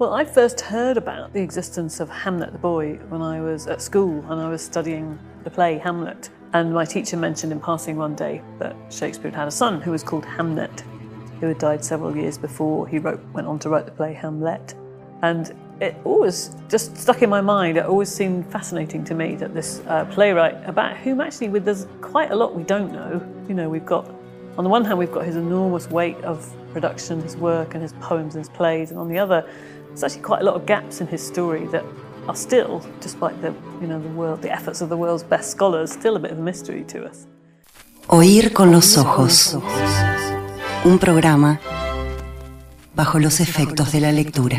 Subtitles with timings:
[0.00, 3.82] Well, I first heard about the existence of Hamlet the boy when I was at
[3.82, 6.30] school and I was studying the play Hamlet.
[6.54, 10.02] And my teacher mentioned in passing one day that Shakespeare had a son who was
[10.02, 10.80] called Hamnet,
[11.40, 14.74] who had died several years before he wrote, went on to write the play Hamlet.
[15.20, 17.76] And it always just stuck in my mind.
[17.76, 21.86] It always seemed fascinating to me that this uh, playwright, about whom actually with, there's
[22.00, 23.20] quite a lot we don't know.
[23.50, 24.08] You know, we've got,
[24.56, 27.92] on the one hand, we've got his enormous weight of production, his work and his
[27.94, 29.46] poems and his plays, and on the other,
[29.90, 31.84] there's actually quite a lot of gaps in his story that
[32.28, 35.92] are still, despite the, you know, the world, the efforts of the world's best scholars,
[35.92, 37.26] still a bit of a mystery to us.
[38.08, 39.56] Oír con los ojos.
[40.84, 41.60] Un programa
[42.94, 44.58] bajo los efectos de la lectura.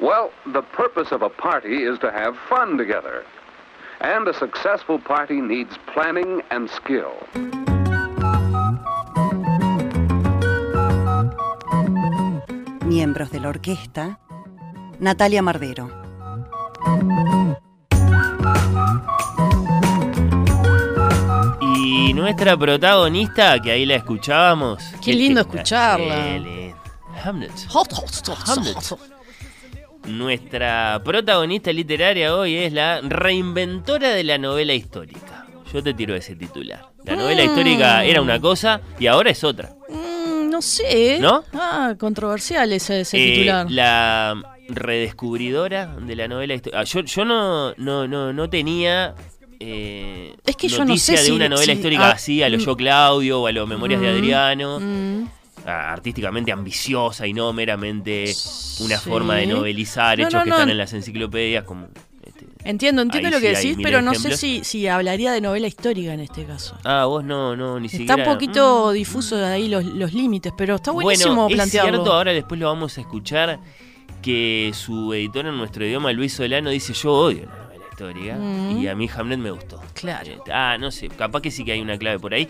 [0.00, 3.24] Well, the purpose of a party is to have fun together.
[4.00, 7.14] And a successful party needs planning and skill.
[12.86, 14.18] Miembros de la orquesta,
[15.00, 15.90] Natalia Mardero.
[21.60, 24.82] Y nuestra protagonista, que ahí la escuchábamos.
[25.02, 26.38] Qué lindo escucharla.
[27.24, 27.52] Hamlet.
[27.68, 28.74] Hot, hot, hot, Hamlet.
[28.74, 28.98] hot.
[30.06, 35.46] Nuestra protagonista literaria hoy es la reinventora de la novela histórica.
[35.72, 36.90] Yo te tiro ese titular.
[37.04, 37.46] La novela Mm.
[37.46, 39.74] histórica era una cosa y ahora es otra.
[40.56, 41.18] No sé.
[41.20, 41.44] ¿No?
[41.52, 43.70] Ah, controversial ese, ese Eh, titular.
[43.70, 44.34] la
[44.68, 46.82] redescubridora de la novela histórica.
[46.84, 49.14] yo, yo no, no, no, no tenía
[49.60, 52.48] eh, Es que yo no sé de si- una novela si- histórica ah, así, a
[52.48, 52.60] lo mm.
[52.60, 54.80] yo Claudio o a lo Memorias de Mm, Adriano.
[54.80, 55.28] mm.
[55.66, 58.24] ah, artísticamente ambiciosa y no meramente
[58.80, 59.08] una Sí.
[59.10, 60.56] forma de novelizar No, hechos no, que no.
[60.56, 61.88] están en las enciclopedias como.
[62.66, 64.40] Entiendo, entiendo Ahí lo que sí hay decís, mil pero no sé ejemplos.
[64.40, 66.76] si, si hablaría de novela histórica en este caso.
[66.84, 68.16] Ah, vos no, no, ni Está siquiera.
[68.28, 68.92] un poquito Mm.
[68.94, 71.90] difuso de ahí los, los límites, pero está buenísimo bueno, plantearlo.
[71.90, 73.60] Es cierto, ahora después lo vamos a escuchar
[74.20, 78.78] que su editor en nuestro idioma, Luis Solano, dice yo odio la novela histórica Mm.
[78.82, 79.80] y a mí Hamlet me gustó.
[79.94, 80.30] Claro.
[80.32, 82.48] Eh, ah, no sé, capaz que sí que hay una clave por ahí.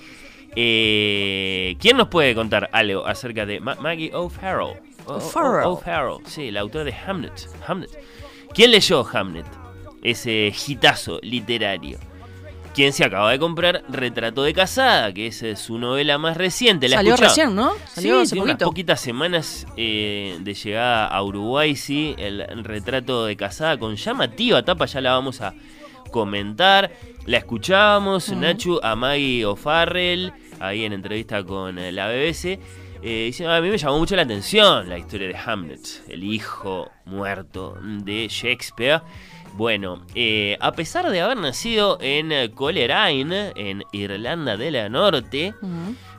[0.78, 4.76] Eh, ¿Quién nos puede contar algo acerca de Ma- Maggie O'Farrell?
[5.06, 5.66] O- o- O'Farrell.
[5.66, 7.48] O'Farrell, sí, la autora de Hamlet.
[7.66, 7.90] Hamlet.
[8.54, 9.44] ¿Quién leyó Hamlet?
[10.06, 11.98] Ese hitazo literario.
[12.74, 16.90] ¿Quién se acaba de comprar Retrato de Casada, que es eh, su novela más reciente.
[16.90, 17.72] ¿La Salió recién, ¿no?
[17.86, 23.24] Salió sí, hace tiene unas poquitas semanas eh, de llegada a Uruguay, sí, el retrato
[23.24, 25.54] de casada con llamativa tapa, ya la vamos a
[26.10, 26.92] comentar.
[27.26, 32.58] La escuchábamos, Nachu, a Maggie O'Farrell, ahí en entrevista con eh, la BBC.
[33.02, 37.76] Eh, a mí me llamó mucho la atención la historia de Hamlet, el hijo muerto
[37.82, 39.02] de Shakespeare.
[39.56, 45.54] Bueno, eh, a pesar de haber nacido en Coleraine, en Irlanda del Norte,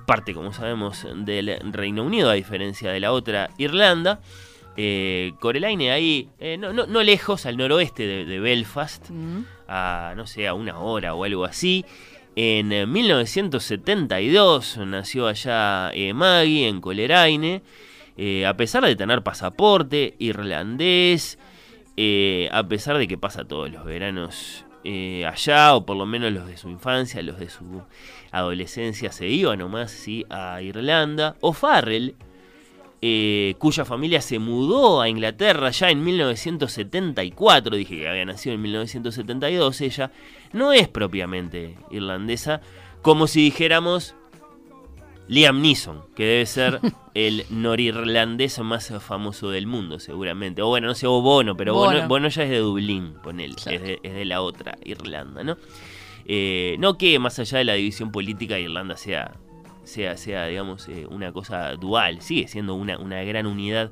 [0.07, 4.19] parte, como sabemos, del Reino Unido, a diferencia de la otra Irlanda.
[4.75, 5.33] Eh,
[5.91, 9.09] ahí, eh, no, no- no lejos, al noroeste de, de Belfast,
[9.67, 11.83] a no sé, a una hora o algo así.
[12.35, 17.61] En eh, 1972 nació allá eh, Maggie en Coleraine.
[18.47, 21.37] A pesar de tener pasaporte irlandés,
[21.97, 26.31] eh, a pesar de que pasa todos los veranos eh, allá, o por lo menos
[26.31, 27.81] los de su infancia, los de su
[28.31, 31.35] adolescencia, se iba nomás sí, a Irlanda.
[31.41, 32.15] O'Farrell,
[33.01, 38.61] eh, cuya familia se mudó a Inglaterra ya en 1974, dije que había nacido en
[38.61, 40.11] 1972, ella
[40.53, 42.61] no es propiamente irlandesa,
[43.01, 44.15] como si dijéramos
[45.27, 46.79] Liam Neeson, que debe ser
[47.13, 50.61] el norirlandés más famoso del mundo, seguramente.
[50.61, 52.07] O bueno, no sé, o Bono, pero Bono, Bono.
[52.07, 53.77] Bono ya es de Dublín, ponele, Claro.
[53.77, 55.57] es, de, es de la otra Irlanda, ¿no?
[56.25, 59.35] Eh, no que más allá de la división política, Irlanda sea,
[59.83, 63.91] sea, sea digamos, eh, una cosa dual, sigue siendo una, una gran unidad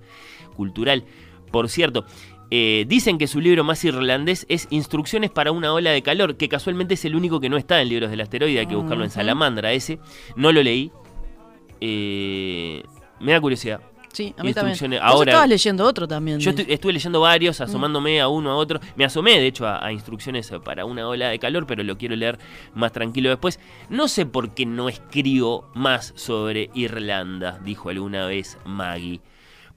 [0.56, 1.06] cultural.
[1.52, 2.06] Por cierto,
[2.52, 6.50] eh, dicen que su libro más irlandés es Instrucciones para una ola de calor, que
[6.50, 9.10] casualmente es el único que no está en Libros del Asteroide, hay que buscarlo en.
[9.10, 10.00] Salamandra ese.
[10.36, 10.92] No lo leí.
[11.82, 12.84] Eh,
[13.20, 13.82] me da curiosidad.
[14.14, 15.04] Sí, a mí también.
[15.04, 16.40] Ahora- estabas leyendo otro también.
[16.40, 18.80] Yo estu- estuve leyendo varios, asomándome a uno a otro.
[18.96, 22.16] Me asomé, de hecho, a, a instrucciones para una ola de calor, pero lo quiero
[22.16, 22.40] leer
[22.74, 23.60] más tranquilo después.
[23.90, 29.20] No sé por qué no escribo más sobre Irlanda, dijo alguna vez Maggie.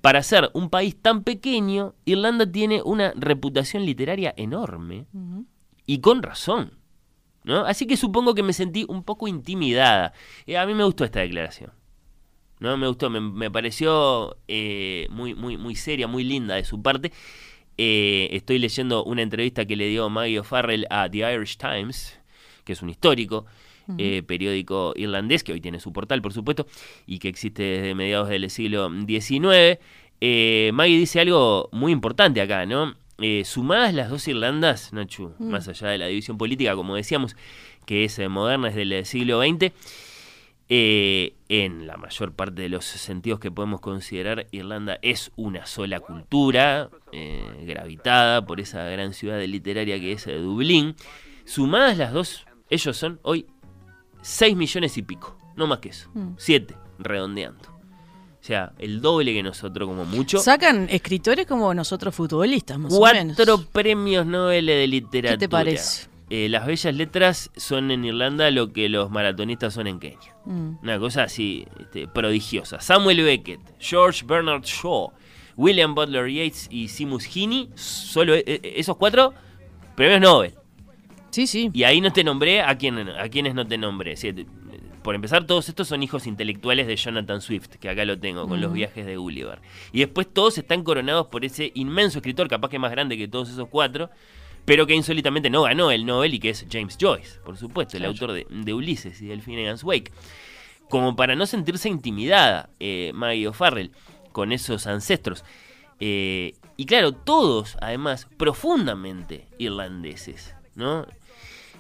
[0.01, 5.07] Para ser un país tan pequeño, Irlanda tiene una reputación literaria enorme.
[5.85, 6.75] Y con razón.
[7.43, 7.65] ¿no?
[7.65, 10.13] Así que supongo que me sentí un poco intimidada.
[10.47, 11.73] Eh, a mí me gustó esta declaración.
[12.61, 12.77] ¿No?
[12.77, 17.13] Me gustó, me, me pareció eh, muy, muy, muy seria, muy linda de su parte.
[17.77, 22.19] Eh, estoy leyendo una entrevista que le dio Maggie O'Farrell a The Irish Times,
[22.65, 23.47] que es un histórico
[23.97, 26.67] eh, periódico irlandés, que hoy tiene su portal, por supuesto,
[27.07, 29.79] y que existe desde mediados del siglo XIX.
[30.21, 32.95] eh, Maggie dice algo muy importante acá, ¿no?
[33.21, 35.49] Eh, sumadas las dos Irlandas, Nachu, Mm.
[35.51, 37.35] más allá de la división política, como decíamos,
[37.87, 39.73] que es moderna, es del eh, siglo XX,
[40.69, 46.01] eh, en la mayor parte de los sentidos que podemos considerar, Irlanda es una sola
[46.01, 50.95] cultura, eh, gravitada por esa gran ciudad literaria que es eh, Dublín.
[51.47, 53.47] Sumadas las dos, ellos son hoy
[54.21, 56.33] 6 millones y pico, no más que eso, Mm.
[56.37, 57.79] 7, redondeando.
[58.41, 60.39] O sea, el doble que nosotros como mucho.
[60.39, 63.37] Sacan escritores como nosotros futbolistas, más o menos.
[63.37, 65.33] Cuatro premios Nobel de literatura.
[65.33, 66.09] ¿Qué te parece?
[66.31, 70.37] Eh, las bellas letras son en Irlanda lo que los maratonistas son en Kenia.
[70.45, 70.79] Mm.
[70.83, 72.81] Una cosa así este, prodigiosa.
[72.81, 75.13] Samuel Beckett, George Bernard Shaw,
[75.57, 79.33] William Butler Yeats y Seamus Heaney, solo e- e- esos cuatro
[79.97, 80.55] premios Nobel.
[81.31, 81.71] Sí, sí.
[81.73, 84.17] Y ahí no te nombré a, quién, a quienes no te nombré.
[84.17, 84.33] Sí,
[85.03, 88.61] por empezar, todos estos son hijos intelectuales de Jonathan Swift, que acá lo tengo, con
[88.61, 88.77] los Ujú.
[88.77, 89.61] viajes de Gulliver.
[89.93, 93.49] Y después todos están coronados por ese inmenso escritor, capaz que más grande que todos
[93.49, 94.11] esos cuatro,
[94.69, 98.05] pero que insólitamente no ganó el Nobel y que es James Joyce, por supuesto, el
[98.05, 100.13] autor de, de Ulises y del Finnegan's Wake.
[100.91, 103.93] Como para no sentirse intimidada eh, Maggie O'Farrell
[104.31, 105.43] con esos ancestros.
[106.01, 111.07] Eh, y claro, todos, además, profundamente irlandeses, ¿no?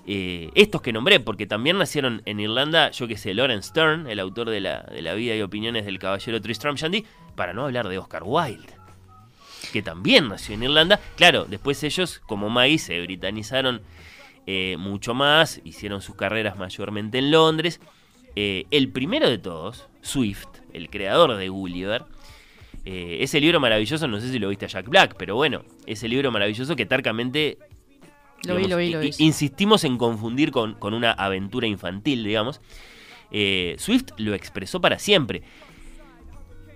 [0.06, 4.19] Eh, estos que nombré, porque también nacieron en Irlanda, yo que sé, Lawrence Stern, el
[4.19, 7.05] autor de la, de la vida y opiniones del caballero Tristram Shandy,
[7.37, 8.77] para no hablar de Oscar Wilde,
[9.73, 11.00] que también nació en Irlanda.
[11.17, 13.82] Claro, después ellos, como Maggie, se britanizaron
[14.47, 17.81] eh, mucho más, hicieron sus carreras mayormente en Londres.
[18.37, 22.05] Eh, el primero de todos, Swift, el creador de Gulliver,
[22.85, 26.09] eh, ese libro maravilloso, no sé si lo viste a Jack Black, pero bueno, ese
[26.09, 27.59] libro maravilloso que tarcamente
[28.44, 29.09] Lo vi, digamos, lo vi, lo vi.
[29.09, 32.61] i- Insistimos en confundir con, con una aventura infantil, digamos.
[33.31, 35.43] Eh, Swift lo expresó para siempre.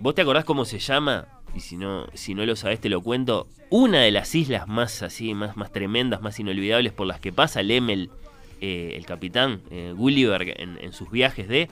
[0.00, 1.29] ¿Vos te acordás cómo se llama?
[1.54, 3.46] Y si no, si no lo sabés, te lo cuento.
[3.70, 7.62] Una de las islas más así, más, más tremendas, más inolvidables por las que pasa
[7.62, 8.10] Lemel,
[8.60, 11.69] eh, el capitán eh, Gulliver, en, en sus viajes de.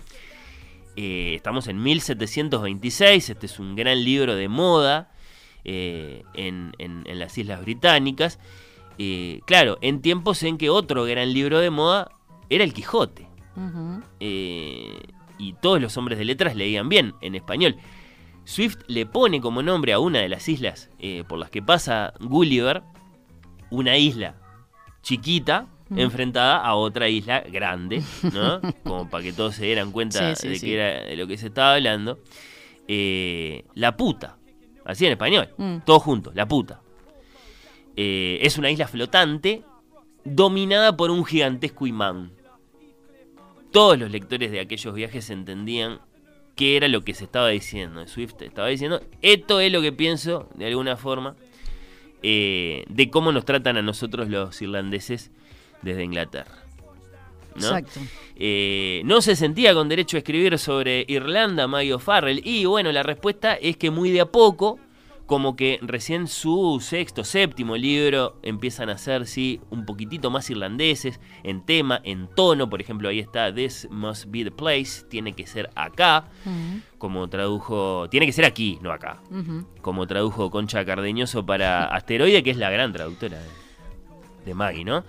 [0.96, 3.30] eh, estamos en 1726.
[3.30, 5.12] Este es un gran libro de moda
[5.64, 8.38] eh, en, en- en las Islas Británicas.
[9.46, 12.10] Claro, en tiempos en que otro gran libro de moda
[12.50, 13.26] era el Quijote.
[15.38, 17.76] Y todos los hombres de letras leían bien en español.
[18.44, 22.12] Swift le pone como nombre a una de las islas eh, por las que pasa
[22.20, 22.82] Gulliver,
[23.70, 24.34] una isla
[25.02, 25.98] chiquita Mm.
[25.98, 28.00] enfrentada a otra isla grande,
[28.32, 28.60] ¿no?
[28.84, 30.66] Como para que todos se dieran cuenta Sí, sí, de sí.
[30.66, 32.20] que era de lo que se estaba hablando.
[32.86, 34.38] Eh, la puta,
[34.84, 35.78] así en español, Mm.
[35.84, 36.80] todos juntos, la puta.
[37.96, 39.64] Eh, es una isla flotante
[40.24, 42.30] dominada por un gigantesco imán.
[43.72, 45.98] Todos los lectores de aquellos viajes entendían
[46.60, 48.06] qué era lo que se estaba diciendo.
[48.06, 51.34] Swift estaba diciendo, esto es lo que pienso, de alguna forma,
[52.22, 55.30] eh, de cómo nos tratan a nosotros los irlandeses
[55.80, 56.62] desde Inglaterra.
[57.54, 57.78] ¿no?
[57.78, 58.00] Exacto.
[58.36, 62.42] Eh, no se sentía con derecho a escribir sobre Irlanda, Maggie O'Farrell.
[62.44, 64.78] Y bueno, la respuesta es que muy de a poco,
[65.30, 71.20] como que recién su sexto, séptimo libro empiezan a ser, sí, un poquitito más irlandeses,
[71.44, 72.68] en tema, en tono.
[72.68, 76.24] Por ejemplo, ahí está This Must Be the Place, tiene que ser acá,
[76.98, 79.20] como tradujo, tiene que ser aquí, no acá,
[79.82, 83.48] como tradujo Concha Cardeñoso para Asteroide, que es la gran traductora de,
[84.46, 85.04] de Maggie, ¿no?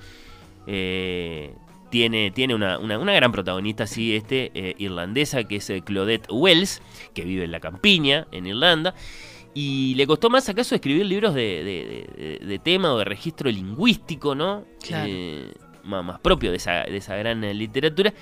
[0.68, 1.56] Eh,
[1.90, 6.28] tiene tiene una, una- una gran protagonista, sí, este, eh, irlandesa, que es eh, Claudette
[6.32, 6.80] Wells,
[7.16, 8.94] que vive en la campiña, en Irlanda.
[9.54, 13.50] Y le costó más acaso escribir libros de, de- de- de tema o de registro
[13.52, 14.66] lingüístico, ¿no?
[14.82, 15.06] Claro.
[15.10, 15.52] Eh,
[15.84, 18.14] más, más propio de esa, de esa gran eh, literatura.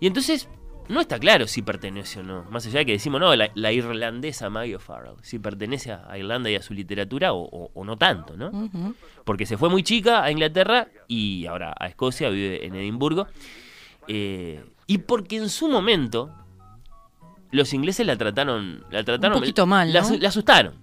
[0.00, 0.48] Y entonces
[0.88, 2.44] no está claro si pertenece o no.
[2.50, 6.50] Más allá de que decimos, no, la, la irlandesa Maggie O'Farrell, si pertenece a, Irlanda
[6.50, 8.50] y a su literatura o, o- o no tanto, ¿no?
[9.24, 13.26] Porque se fue muy chica a Inglaterra y ahora a Escocia, vive en Edimburgo.
[14.08, 16.34] Eh, y porque en su momento
[17.50, 20.16] los ingleses la trataron, la trataron poquito mal, la, ¿no?
[20.16, 20.74] la asustaron.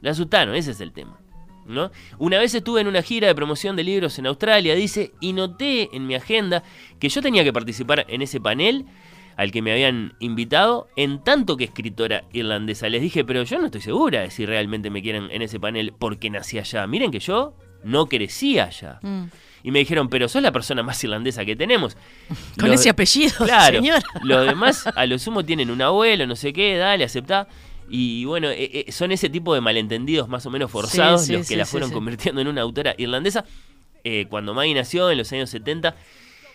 [0.00, 1.18] La asustaron, ese es el tema.
[1.66, 1.90] ¿no?
[2.18, 5.94] Una vez estuve en una gira de promoción de libros en Australia, dice, y noté
[5.94, 6.62] en mi agenda
[6.98, 8.86] que yo tenía que participar en ese panel
[9.36, 12.88] al que me habían invitado, en tanto que escritora irlandesa.
[12.88, 15.94] Les dije, pero yo no estoy segura de si realmente me quieren en ese panel
[15.96, 16.84] porque nací allá.
[16.88, 18.98] Miren que yo no crecí allá.
[19.00, 19.26] Mm.
[19.62, 21.96] Y me dijeron, pero sos la persona más irlandesa que tenemos.
[22.58, 24.02] Con Los- ese apellido, Claro, señora.
[24.22, 27.48] los demás a lo sumo tienen un abuelo, no sé qué, dale, aceptá.
[27.90, 31.32] Y bueno, eh, eh, son ese tipo de malentendidos más o menos forzados Sí, sí,
[31.32, 33.44] los que sí, la fueron convirtiendo en una autora irlandesa.
[34.04, 35.94] Eh, cuando Maggie nació en los años 70,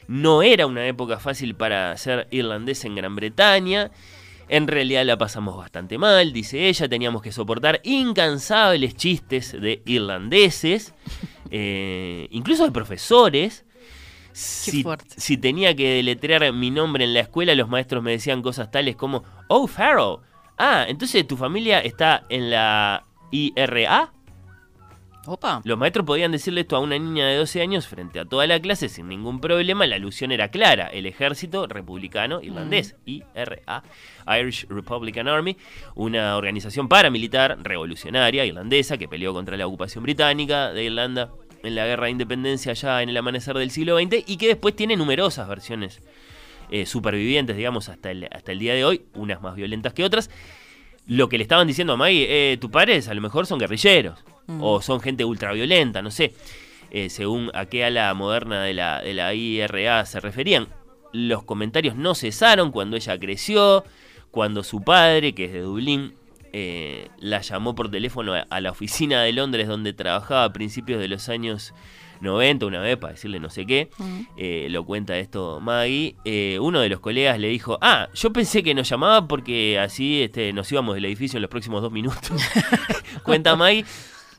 [0.07, 3.89] no era una época fácil para ser irlandés en Gran Bretaña.
[4.47, 10.93] En realidad la pasamos bastante mal, dice ella, teníamos que soportar incansables chistes de irlandeses,
[11.55, 13.63] eh, incluso de profesores.
[14.31, 18.95] Si, tenía que deletrear mi nombre en la escuela, los maestros me decían cosas tales
[18.95, 20.17] como, oh, Farrell,
[20.57, 24.11] ah, entonces tu familia está en la IRA.
[25.25, 25.61] Opa.
[25.63, 28.59] Los maestros podían decirle esto a una niña de 12 años frente a toda la
[28.59, 29.87] clase sin ningún problema.
[29.87, 30.87] La alusión era clara.
[30.87, 33.83] El ejército republicano irlandés, IRA,
[34.39, 35.55] Irish Republican Army,
[35.95, 41.31] una organización paramilitar revolucionaria irlandesa que peleó contra la ocupación británica de Irlanda
[41.63, 44.75] en la guerra de independencia ya en el amanecer del siglo XX y que después
[44.75, 46.01] tiene numerosas versiones
[46.69, 50.29] eh, supervivientes, digamos, hasta el, hasta el día de hoy, unas más violentas que otras.
[51.05, 54.23] Lo que le estaban diciendo a Maggie, eh, tus padres a lo mejor son guerrilleros
[54.59, 56.33] o son gente ultraviolenta, no sé,
[56.91, 60.67] eh, según a qué ala moderna de la, de la IRA se referían.
[61.11, 63.83] Los comentarios no cesaron cuando ella creció,
[64.31, 66.15] cuando su padre, que es de Dublín,
[66.53, 71.07] eh, la llamó por teléfono a, la oficina de Londres donde trabajaba a principios de
[71.07, 71.73] los años
[72.21, 73.89] 90 una vez para decirle no sé qué,
[74.37, 78.63] eh, lo cuenta esto Maggie, eh, uno de los colegas le dijo, ah, yo pensé
[78.63, 82.31] que nos llamaba porque así este, nos íbamos del edificio en los próximos dos minutos.
[83.23, 83.83] cuenta Maggie.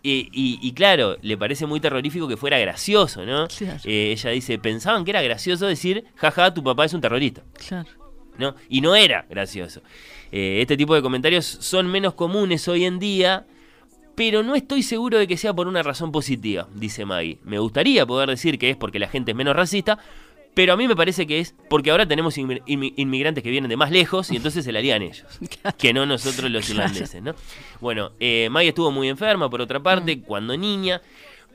[0.06, 3.48] Y, y- y claro, le parece muy terrorífico que fuera gracioso, ¿no?
[3.48, 3.80] Claro.
[3.84, 7.42] Eh, ella dice, pensaban que era gracioso decir, jaja, tu papá es un terrorista.
[7.66, 7.88] Claro.
[8.36, 8.54] ¿no?
[8.68, 9.80] Y no era gracioso.
[10.36, 13.46] Eh, este tipo de comentarios son menos comunes hoy en día,
[14.16, 17.38] pero no estoy seguro de que sea por una razón positiva, dice Maggie.
[17.44, 19.96] Me gustaría poder decir que es porque la gente es menos racista,
[20.54, 23.68] pero a mí me parece que es porque ahora tenemos inmi- inmi- inmigrantes que vienen
[23.68, 25.24] de más lejos y entonces se la harían ellos,
[25.78, 27.34] que no nosotros los irlandeses, ¿no?
[27.80, 31.00] Bueno, eh, Maggie estuvo muy enferma, por otra parte, cuando niña.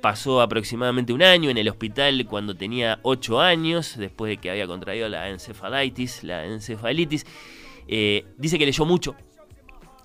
[0.01, 4.65] Pasó aproximadamente un año en el hospital cuando tenía 8 años, después de que había
[4.65, 7.25] contraído la encefalitis, la encefalitis.
[7.91, 9.15] Eh, dice que leyó mucho.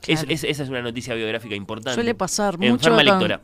[0.06, 0.34] Es- Claro.
[0.34, 1.94] es- esa es una noticia biográfica importante.
[1.94, 2.90] Suele pasar mucho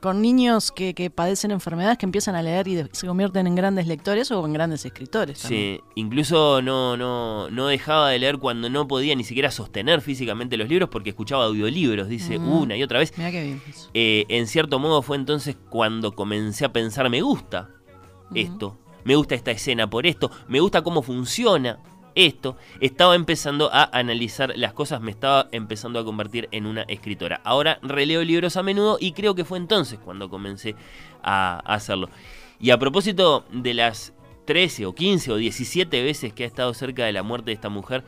[0.01, 3.55] con, niños que, que padecen enfermedades que empiezan a leer y de- se convierten en
[3.55, 5.41] grandes lectores o en grandes escritores.
[5.41, 5.77] también.
[5.79, 10.59] Sí, incluso no, no, no dejaba de leer cuando no podía ni siquiera sostener físicamente
[10.59, 12.53] los libros porque escuchaba audiolibros, dice Mm.
[12.53, 13.15] una y otra vez.
[13.17, 13.63] Mira qué bien.
[13.67, 13.89] eso.
[13.95, 17.71] Eh, en cierto modo fue entonces cuando comencé a pensar, me gusta
[18.35, 21.79] esto, me gusta esta escena por esto, me gusta cómo funciona
[22.27, 22.57] esto.
[22.81, 27.41] Estaba empezando a analizar las cosas, me estaba empezando a convertir en una escritora.
[27.45, 30.75] Ahora releo libros a menudo y creo que fue entonces cuando comencé
[31.23, 32.09] a hacerlo.
[32.61, 34.13] Y a propósito de las
[34.47, 37.69] 13 o 15 o 17 veces que ha estado cerca de la muerte de esta
[37.69, 38.05] mujer,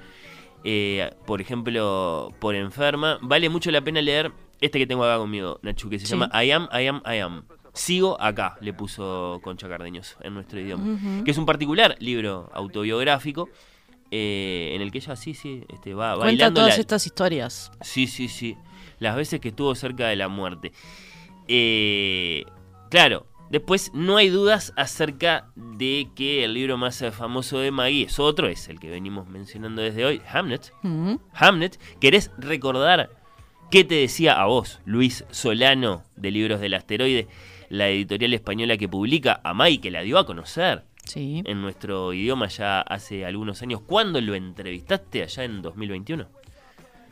[0.64, 5.59] eh, por ejemplo, por enferma, vale mucho la pena leer este que tengo acá conmigo,
[5.62, 6.12] Nachu, que se Sí.
[6.12, 7.45] llama I am, I am, I am.
[7.75, 11.25] Sigo acá, le puso Concha Cardeñoso en nuestro idioma.
[11.25, 13.49] Que es un particular libro autobiográfico
[14.14, 17.73] eh, en el que ella sí, sí, este, va Cuenta bailando todas la- estas historias.
[17.81, 18.57] Sí, sí, sí.
[18.99, 20.71] Las veces que estuvo cerca de la muerte.
[21.49, 22.45] Eh,
[22.90, 28.19] claro, después no hay dudas acerca de que el libro más famoso de Maggie es
[28.19, 30.73] otro, es el que venimos mencionando desde hoy, Hamnet.
[30.85, 31.21] Ujú.
[31.35, 33.11] Hamnet, ¿querés recordar
[33.71, 37.26] qué te decía a vos, Luis Solano, de Libros del Asteroide,
[37.71, 41.42] la editorial española que publica a Maggie, que la dio a conocer Sí.
[41.44, 43.80] en nuestro idioma ya hace algunos años?
[43.82, 46.26] ¿Cuándo lo entrevistaste allá en 2021?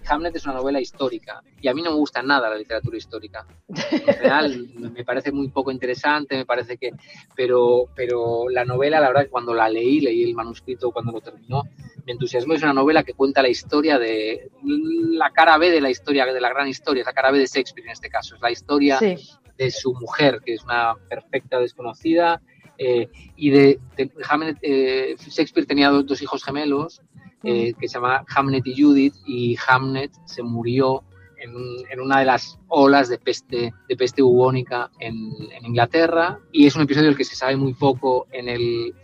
[0.08, 3.46] Hamlet es una novela histórica y a mí no me gusta nada la literatura histórica.
[3.68, 6.92] En general me parece muy poco interesante, me parece que,
[7.36, 11.20] pero, pero la novela, la verdad, que cuando la leí, leí el manuscrito cuando lo
[11.20, 11.64] terminó,
[12.06, 12.54] me entusiasmó.
[12.54, 16.40] Es una novela que cuenta la historia de la cara B de la historia, de
[16.40, 18.98] la gran historia, es la cara B de Shakespeare en este caso, es la historia
[18.98, 19.16] Sí.
[19.58, 22.40] de su mujer, que es una perfecta desconocida.
[22.82, 27.02] Eh, y de, de Hamlet, eh, Shakespeare tenía dos, dos hijos gemelos
[27.44, 31.04] eh, que se llama Hamnet y Judith, y Hamnet se murió
[31.36, 31.52] en,
[31.90, 36.74] en una de las olas de peste, de peste bubónica en, en Inglaterra, y es
[36.74, 38.94] un episodio del que se sabe muy poco en el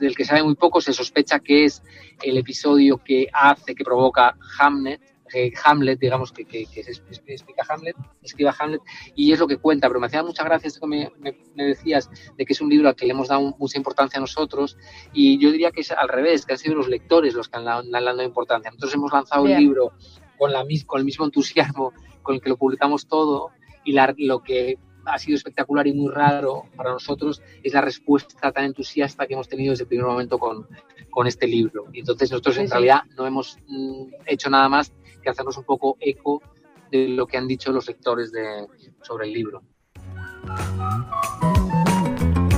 [0.00, 1.82] del que se sabe muy poco, se sospecha que es
[2.22, 5.00] el episodio que hace, que provoca Hamnet,
[5.34, 8.80] eh, Hamlet, digamos, que, que, que explica Hamlet, escriba Hamlet,
[9.14, 11.64] y es lo que cuenta, pero me hacía mucha gracia esto que me, me- me
[11.64, 14.76] decías de que es un libro al que le hemos dado mucha importancia a nosotros,
[15.12, 17.64] y yo diría que es al revés, que han sido los lectores los que han
[17.64, 18.70] dado, le han dado importancia.
[18.70, 19.58] Nosotros hemos lanzado Bien.
[19.58, 19.92] el libro
[20.38, 23.50] con, la, con el mismo entusiasmo con el que lo publicamos todo,
[23.84, 28.52] y la- lo que ha sido espectacular y muy raro para nosotros es la respuesta
[28.52, 30.68] tan entusiasta que hemos tenido desde el primer momento con,
[31.08, 31.86] con este libro.
[31.92, 32.72] Y entonces nosotros Sí, en sí.
[32.72, 36.42] realidad no hemos mm, hecho nada más que hacernos un poco eco
[36.90, 38.66] de lo que han dicho los lectores de,
[39.02, 39.62] sobre el libro.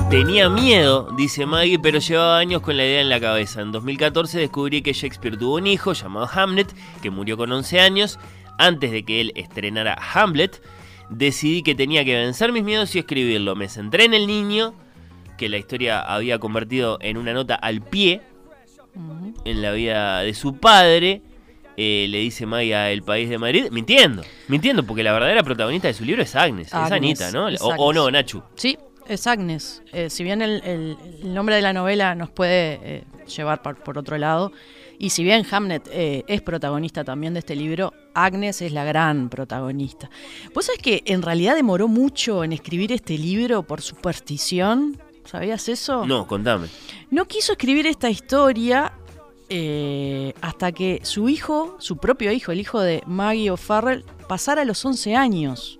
[0.09, 3.61] Tenía miedo, dice Maggie, pero llevaba años con la idea en la cabeza.
[3.61, 8.19] En 2014 descubrí que Shakespeare tuvo un hijo llamado Hamlet, que murió con 11 años.
[8.59, 10.61] Antes de que él estrenara Hamlet,
[11.09, 13.55] decidí que tenía que vencer mis miedos y escribirlo.
[13.55, 14.75] Me centré en el niño,
[15.35, 18.21] que la historia había convertido en una nota al pie
[19.45, 21.21] en la vida de su padre.
[21.75, 25.87] Eh, le dice Maggie a El País de Madrid, mintiendo, mintiendo, porque la verdadera protagonista
[25.87, 27.47] de su libro es Agnes, es Anita, ¿no?
[27.49, 28.43] es O, no, Nachu.
[28.55, 28.77] Sí,
[29.07, 29.81] es Agnes.
[29.91, 33.03] Eh, si bien el, el- el nombre de la novela nos puede eh,
[33.35, 34.51] llevar por, por otro lado,
[34.99, 40.09] y si bien Hamnet es protagonista también de este libro, Agnes es la gran protagonista.
[40.53, 44.97] ¿Vos sabés que en realidad demoró mucho en escribir este libro por superstición?
[45.25, 46.05] ¿Sabías eso?
[46.05, 46.67] No, contame.
[47.09, 48.93] No quiso escribir esta historia
[49.49, 54.83] eh, hasta que su hijo, su propio hijo, el hijo de Maggie O'Farrell, pasara los
[54.83, 55.79] 11 años,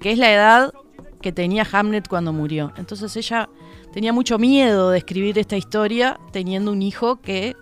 [0.00, 0.72] que es la edad
[1.20, 2.72] que tenía Hamlet cuando murió.
[2.76, 3.48] Entonces ella
[3.92, 7.56] tenía mucho miedo de escribir esta historia teniendo un hijo que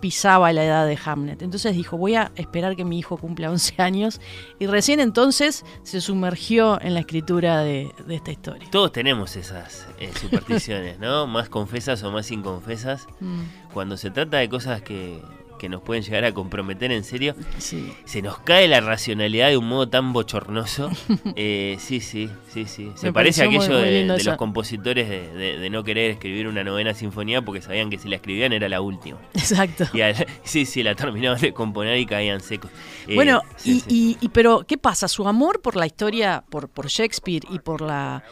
[0.00, 1.42] pisaba la edad de Hamlet.
[1.42, 4.20] Entonces dijo, voy a esperar que mi hijo cumpla 11 años
[4.58, 8.68] y recién entonces se sumergió en la escritura de, de esta historia.
[8.70, 11.26] Todos tenemos esas eh, supersticiones, ¿no?
[11.30, 13.06] Más confesas o más inconfesas.
[13.20, 13.42] Mm,
[13.72, 15.22] Cuando se trata de cosas que,
[15.60, 17.92] que nos pueden llegar a comprometer en serio, sí.
[18.06, 20.90] se nos cae la racionalidad de un modo tan bochornoso.
[21.36, 22.90] Eh, sí, sí, sí, sí.
[22.96, 26.48] Se Me parece a aquello muy de, los compositores de, de- de no querer escribir
[26.48, 29.18] una novena sinfonía porque sabían que si la escribían era la última.
[29.34, 29.84] Exacto.
[29.92, 32.70] Y al- sí, sí, la terminaban de componer y caían secos.
[33.06, 33.86] Eh, Bueno, sí, y, sí.
[34.20, 35.08] y- y- pero ¿qué pasa?
[35.08, 38.24] Su amor por la historia, por, por Shakespeare y por la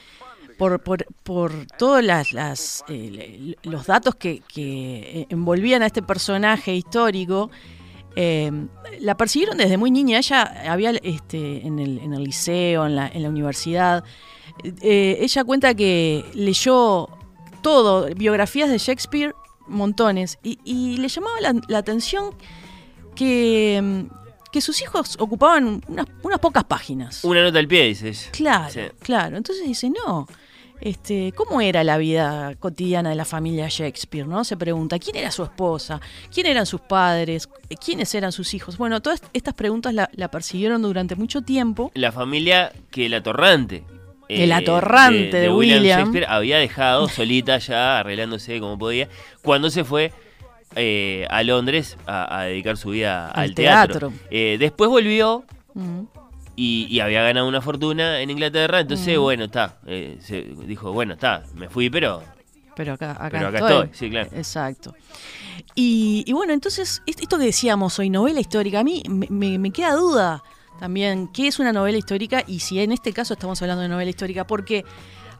[0.58, 6.02] por, por, por todos las, las, eh, los datos que, que, eh, envolvían a este
[6.02, 7.50] personaje histórico,
[8.16, 8.50] eh,
[9.00, 10.18] la persiguieron desde muy niña.
[10.18, 14.02] Ella había este, en, el, en el liceo, en la, en la universidad.
[14.82, 17.08] eh, ella cuenta que leyó
[17.62, 19.34] todo, biografías de Shakespeare,
[19.68, 22.34] montones, y, y le llamaba la, la atención
[23.14, 27.22] que, mm, que sus hijos ocupaban unas, unas pocas páginas.
[27.24, 28.30] Una nota al pie, dice ella.
[28.32, 28.80] Claro, Sí.
[29.00, 29.36] claro.
[29.36, 30.26] Entonces dice, no,
[30.80, 34.26] este, ¿cómo era la vida cotidiana de la familia Shakespeare?
[34.26, 34.44] ¿no?
[34.44, 36.00] Se pregunta, ¿quién era su esposa?
[36.32, 37.48] ¿Quién eran sus padres?
[37.84, 38.78] ¿Quiénes eran sus hijos?
[38.78, 41.90] Bueno, todas estas preguntas la, la persiguieron durante mucho tiempo.
[41.94, 43.84] La familia que el atorrante.
[44.28, 45.82] eh, El atorrante de William.
[45.84, 49.08] Shakespeare había dejado solita ya, arreglándose como podía,
[49.42, 50.12] cuando se fue
[50.76, 54.08] eh, a Londres a, a dedicar su vida al, Al teatro.
[54.10, 54.12] teatro.
[54.30, 55.44] Eh, después volvió.
[56.60, 59.20] Y, y había ganado una fortuna en Inglaterra, entonces, Mm.
[59.22, 59.78] bueno, está.
[59.86, 62.22] eh, se dijo, bueno, está, me fui, pero
[62.74, 63.84] Pero acá, acá, Pero acá estoy.
[63.84, 64.30] estoy, sí, claro.
[64.34, 64.94] Exacto.
[65.74, 69.58] Y, y bueno, entonces, est- esto que decíamos hoy, novela histórica, a mí me, me-
[69.58, 70.42] me queda duda
[70.80, 74.10] también qué es una novela histórica y si en este caso estamos hablando de novela
[74.10, 74.84] histórica, porque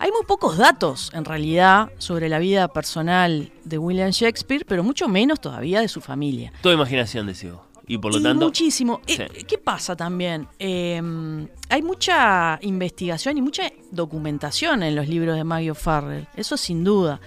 [0.00, 5.08] hay muy pocos datos en realidad sobre la vida personal de William Shakespeare, pero mucho
[5.08, 6.52] menos todavía de su familia.
[6.60, 7.62] toda imaginación, decía vos.
[7.88, 9.00] Y por lo Y tanto, Muchísimo.
[9.06, 9.22] Sí.
[9.46, 10.46] ¿Qué pasa también?
[10.58, 11.00] Eh,
[11.68, 17.20] hay mucha investigación y mucha documentación en los libros de Maggie O'Farrell, eso sin duda.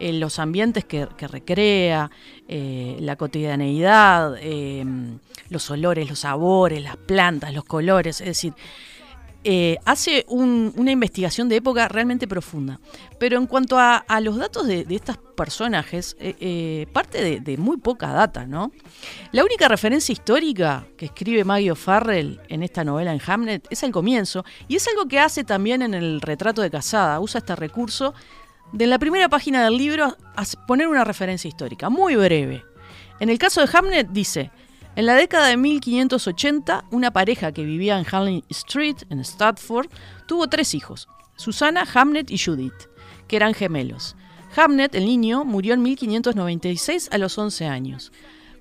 [0.00, 2.10] Eh, los ambientes que, que recrea,
[2.48, 4.84] eh, la cotidianeidad, eh,
[5.50, 8.54] los olores, los sabores, las plantas, los colores, es decir,
[9.44, 12.80] eh, hace un- una investigación de época realmente profunda.
[13.18, 17.76] Pero en cuanto a, los datos de, de estos personajes, eh, eh, parte de, muy
[17.76, 18.72] poca data, ¿no?
[19.32, 23.92] La única referencia histórica que escribe Maggie O'Farrell en esta novela en Hamlet es al
[23.92, 27.20] comienzo, y es algo que hace también en el retrato de casada.
[27.20, 28.14] Usa este recurso
[28.72, 32.64] de la primera página del libro a poner una referencia histórica, muy breve.
[33.20, 34.50] En el caso de Hamlet dice,
[34.96, 39.88] en la década de 1580, una pareja que vivía en Harley Street, en Stratford,
[40.26, 42.88] tuvo tres hijos, Susana, Hamlet y Judith,
[43.26, 44.16] que eran gemelos.
[44.56, 48.12] Hamlet, el niño, murió en 1596 a los 11 años.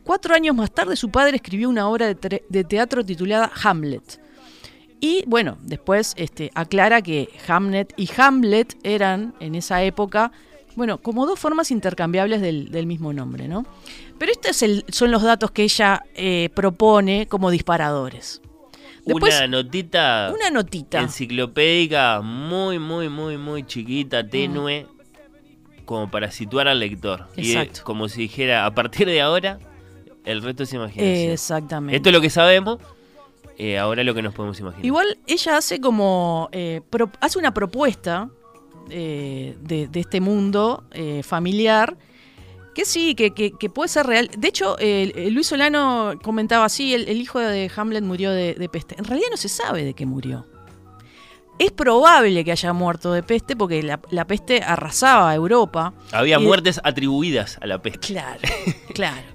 [0.04, 4.20] Cuatro años más tarde su padre escribió una obra de, teatro titulada Hamlet.
[5.00, 10.32] Y bueno, después este, aclara que Hamlet y Hamlet eran en esa época,
[10.76, 13.66] bueno, como dos formas intercambiables del, del mismo nombre, ¿no?
[14.24, 14.64] Pero estos
[14.96, 18.42] son los datos que ella eh, propone como disparadores.
[19.06, 21.02] Después, una notita una notita.
[21.02, 23.66] enciclopédica muy, muy, muy, muy Mm.
[23.66, 24.88] chiquita, tenue,
[25.84, 27.28] como para situar al lector.
[27.36, 27.82] Y eh, Exacto.
[27.84, 29.60] como si dijera, a partir de ahora,
[30.24, 31.32] el resto es imaginación.
[31.34, 31.98] Exactamente.
[31.98, 32.80] Esto es lo que sabemos,
[33.58, 34.86] eh, ahora lo que nos podemos imaginar.
[34.86, 36.48] Igual ella hace como.
[36.54, 38.30] eh, pro- hace una propuesta
[38.90, 41.98] eh, de, de este mundo eh, familiar
[42.76, 44.30] que sí, que, que- que puede ser real.
[44.38, 48.70] De hecho, eh, Luis Solano comentaba así: el, el hijo de Hamlet murió de, de
[48.70, 48.96] peste.
[48.98, 50.46] En realidad no se sabe de qué murió.
[51.60, 55.94] es probable que haya muerto de peste porque la, la peste arrasaba a Europa.
[56.12, 58.00] Había Y- muertes atribuidas a la peste.
[58.00, 58.40] Claro,
[58.94, 59.28] claro.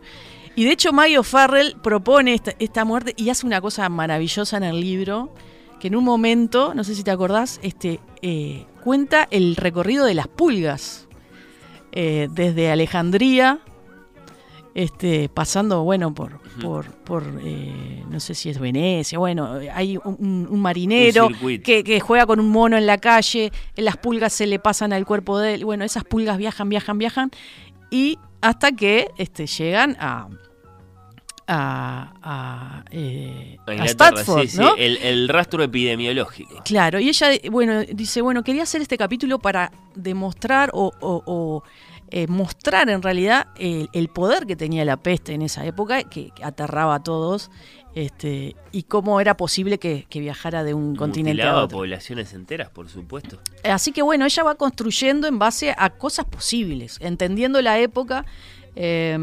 [0.57, 4.65] Y de hecho Mayo Farrell propone esta, esta muerte y hace una cosa maravillosa en
[4.65, 5.33] el libro,
[5.79, 10.15] que en un momento, no sé si te acordás, este, eh, cuenta el recorrido de
[10.15, 11.07] las pulgas,
[11.93, 13.61] eh, desde Alejandría,
[14.75, 20.61] este, pasando, bueno, por, por, por eh, no sé si es Venecia, bueno, hay un,
[20.61, 24.59] marinero Un que, que juega con un mono en la calle, las pulgas se le
[24.59, 27.31] pasan al cuerpo de él, bueno, esas pulgas viajan, viajan, viajan,
[27.91, 30.29] y hasta que este, llegan a
[31.49, 33.87] a, a, eh, A
[34.25, 34.75] sí, sí, ¿no?
[34.77, 36.63] el, el rastro epidemiológico.
[36.65, 41.63] Claro, y ella, bueno, dice, bueno, quería hacer este capítulo para demostrar o, o- o,
[42.11, 46.31] eh, mostrar en realidad el, el poder que tenía la peste en esa época, que,
[46.31, 47.51] que aterraba a todos,
[47.95, 51.79] este, y cómo era posible que, que viajara de un continente a Mutilaba otro.
[51.79, 53.39] poblaciones enteras, por supuesto.
[53.65, 58.25] Así que bueno, ella va construyendo en base a cosas posibles, entendiendo la época.
[58.77, 59.17] eh,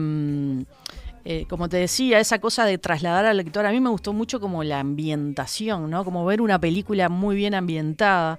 [1.28, 4.40] eh, como te decía, esa cosa de trasladar al lector, a mí me gustó mucho
[4.40, 6.06] como la ambientación, ¿no?
[6.06, 8.38] Como ver una película muy bien ambientada.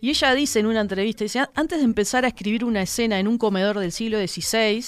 [0.00, 3.26] Y ella dice en una entrevista, dice, antes de empezar a escribir una escena en
[3.26, 4.84] un comedor del siglo XVI,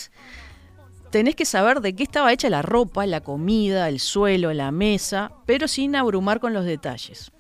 [1.11, 5.33] tenés que saber de qué estaba hecha la ropa, la comida, el suelo, la mesa,
[5.45, 7.33] pero sin abrumar con los detalles.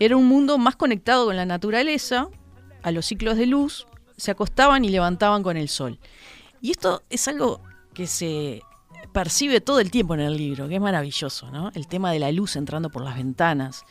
[0.00, 2.28] Era un mundo más conectado con la naturaleza,
[2.82, 3.86] a los ciclos de luz,
[4.16, 5.98] se acostaban y levantaban con el sol.
[6.62, 7.60] Y esto es algo
[7.92, 8.62] que se
[9.14, 11.70] percibe todo el tiempo en el libro, que es maravilloso, ¿no?
[11.74, 13.84] El tema de la luz entrando por las ventanas,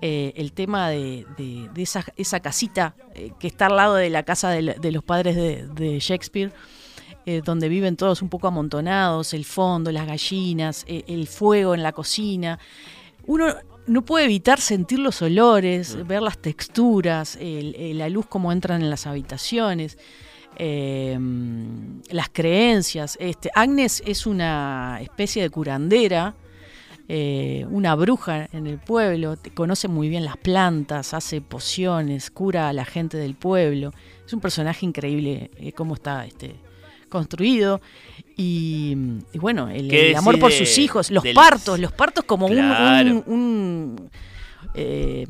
[0.00, 4.08] eh, el tema de, de- de esa, esa casita eh, que está al lado de
[4.08, 6.52] la casa de, de los padres de, Shakespeare,
[7.26, 11.90] eh, donde viven todos un poco amontonados, el fondo, las gallinas, el fuego en la
[11.92, 12.58] cocina.
[13.26, 13.46] Uno
[13.88, 18.80] no puede evitar sentir los olores, ver las texturas, el- el- la luz como entran
[18.82, 19.98] en las habitaciones,
[20.58, 21.18] eh,
[22.10, 23.16] las creencias.
[23.20, 26.34] Este, Agnes es una especie de curandera,
[27.08, 32.72] eh, una bruja en el pueblo, conoce muy bien las plantas, hace pociones, cura a
[32.72, 33.92] la gente del pueblo.
[34.26, 36.54] Es un personaje increíble eh, cómo está este,
[37.08, 37.80] construido.
[38.36, 38.94] Y,
[39.32, 42.46] y bueno, el, ¿Qué el amor por sus hijos, los del- partos, los partos como
[42.46, 42.58] un,
[43.26, 44.10] un,
[44.74, 45.24] eh,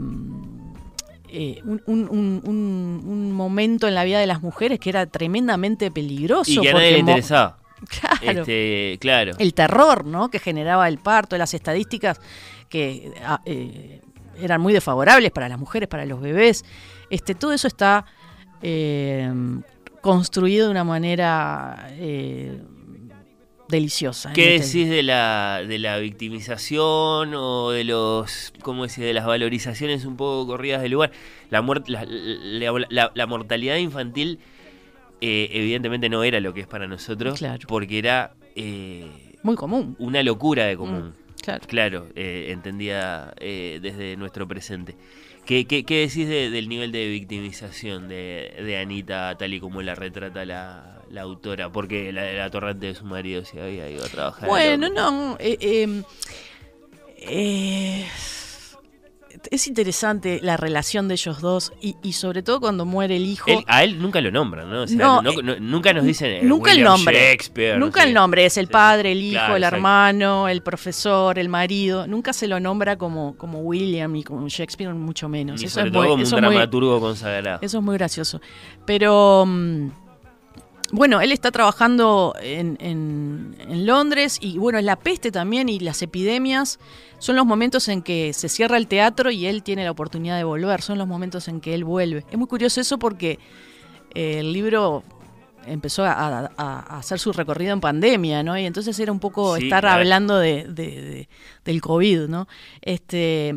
[1.31, 6.51] eh, un, un- un- momento en la vida de las mujeres que era tremendamente peligroso.
[6.51, 7.59] Y que a nadie le interesaba.
[7.89, 8.41] Claro.
[8.41, 9.33] Este, claro.
[9.39, 10.31] El terror, ¿no?
[10.31, 12.21] Que generaba el parto, las estadísticas
[12.69, 14.01] que ah, eh,
[14.41, 16.65] eran muy desfavorables para las mujeres, para los bebés.
[17.09, 18.05] Este, todo eso está
[18.63, 19.33] eh,
[20.01, 21.89] construido de una manera
[23.69, 24.33] deliciosa.
[24.33, 29.27] ¿Qué este- decís de la, de la victimización o de los, cómo decís, de las
[29.27, 31.13] valorizaciones un poco corridas del lugar?
[31.51, 32.05] La, muer- la,
[32.89, 34.39] la- la- mortalidad infantil
[35.21, 37.67] eh, evidentemente no era lo que es para nosotros, Claro.
[37.69, 39.07] porque era eh,
[39.43, 39.97] Muy común.
[39.99, 41.15] una locura de común.
[41.43, 41.65] Claro.
[41.67, 44.97] Claro, eh, entendida eh, desde nuestro presente.
[45.47, 49.81] ¿Qué, qué, qué decís de- del nivel de victimización de, de Anita tal y como
[49.81, 51.71] la retrata la, la autora?
[51.71, 54.49] Porque la, la torrente de su marido se había ido a trabajar.
[54.49, 55.37] Bueno, no.
[55.41, 56.03] eh, eh,
[57.21, 58.07] eh,
[59.51, 63.49] es interesante la relación de ellos dos y, y sobre todo cuando muere el hijo.
[63.49, 64.83] Él- a él nunca lo nombran, ¿no?
[64.83, 66.31] O sea, No, no- eh, no- nunca nos dicen.
[66.31, 67.15] eh, nunca el nombre.
[67.31, 71.39] Shakespeare, Nunca sé el nombre, es el padre, el hijo, Claro, el hermano, el profesor,
[71.39, 72.07] el marido.
[72.07, 75.63] Nunca se lo nombra como, como William y como Shakespeare, mucho menos.
[75.63, 77.59] Eso sobre es todo muy- como un eso es muy- dramaturgo consagrado.
[77.63, 78.41] eso es muy gracioso.
[78.87, 79.89] Pero mm,
[80.93, 86.01] bueno, él está trabajando en, en- en Londres y bueno, la peste también y las
[86.03, 86.79] epidemias
[87.19, 90.45] son los momentos en que se cierra el teatro y él tiene la oportunidad de
[90.45, 92.25] volver, son los momentos en que él vuelve.
[92.31, 93.39] Es muy curioso eso porque
[94.15, 95.03] eh, el libro
[95.67, 98.57] empezó a, a- a hacer su recorrido en pandemia, ¿no?
[98.57, 101.29] Y entonces era un poco Sí, estar hablando de, de- de-
[101.67, 102.49] del COVID, ¿no?
[102.81, 103.55] Este,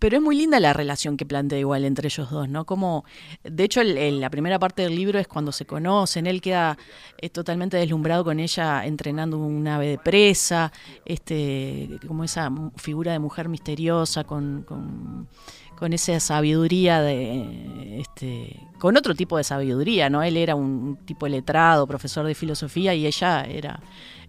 [0.00, 2.64] pero es muy linda la relación que plantea igual entre ellos dos, ¿no?
[2.66, 3.04] Como,
[3.44, 6.76] de hecho, el- el- la primera parte del libro es cuando se conocen, él queda
[7.18, 10.72] eh, totalmente deslumbrado con ella entrenando un ave de presa,
[11.04, 15.28] este, como esa figura de mujer misteriosa con, con,
[15.76, 20.22] con esa sabiduría de, este, con otro tipo de sabiduría, ¿no?
[20.22, 23.80] Él era un tipo letrado, profesor de filosofía y ella era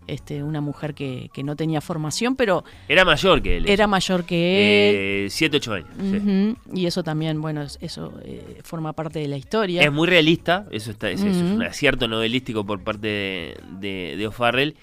[0.07, 3.69] este, una mujer que, que no tenía formación, pero Era mayor que él.
[3.69, 5.25] era mayor que él.
[5.25, 5.89] Eh, 7, 8 años.
[5.99, 6.55] sí.
[6.73, 9.81] Y eso también, bueno, es- eso eh, forma parte de la historia.
[9.81, 14.27] Es muy realista, eso, está, eso es un acierto novelístico por parte de, de, de
[14.27, 14.75] O'Farrell.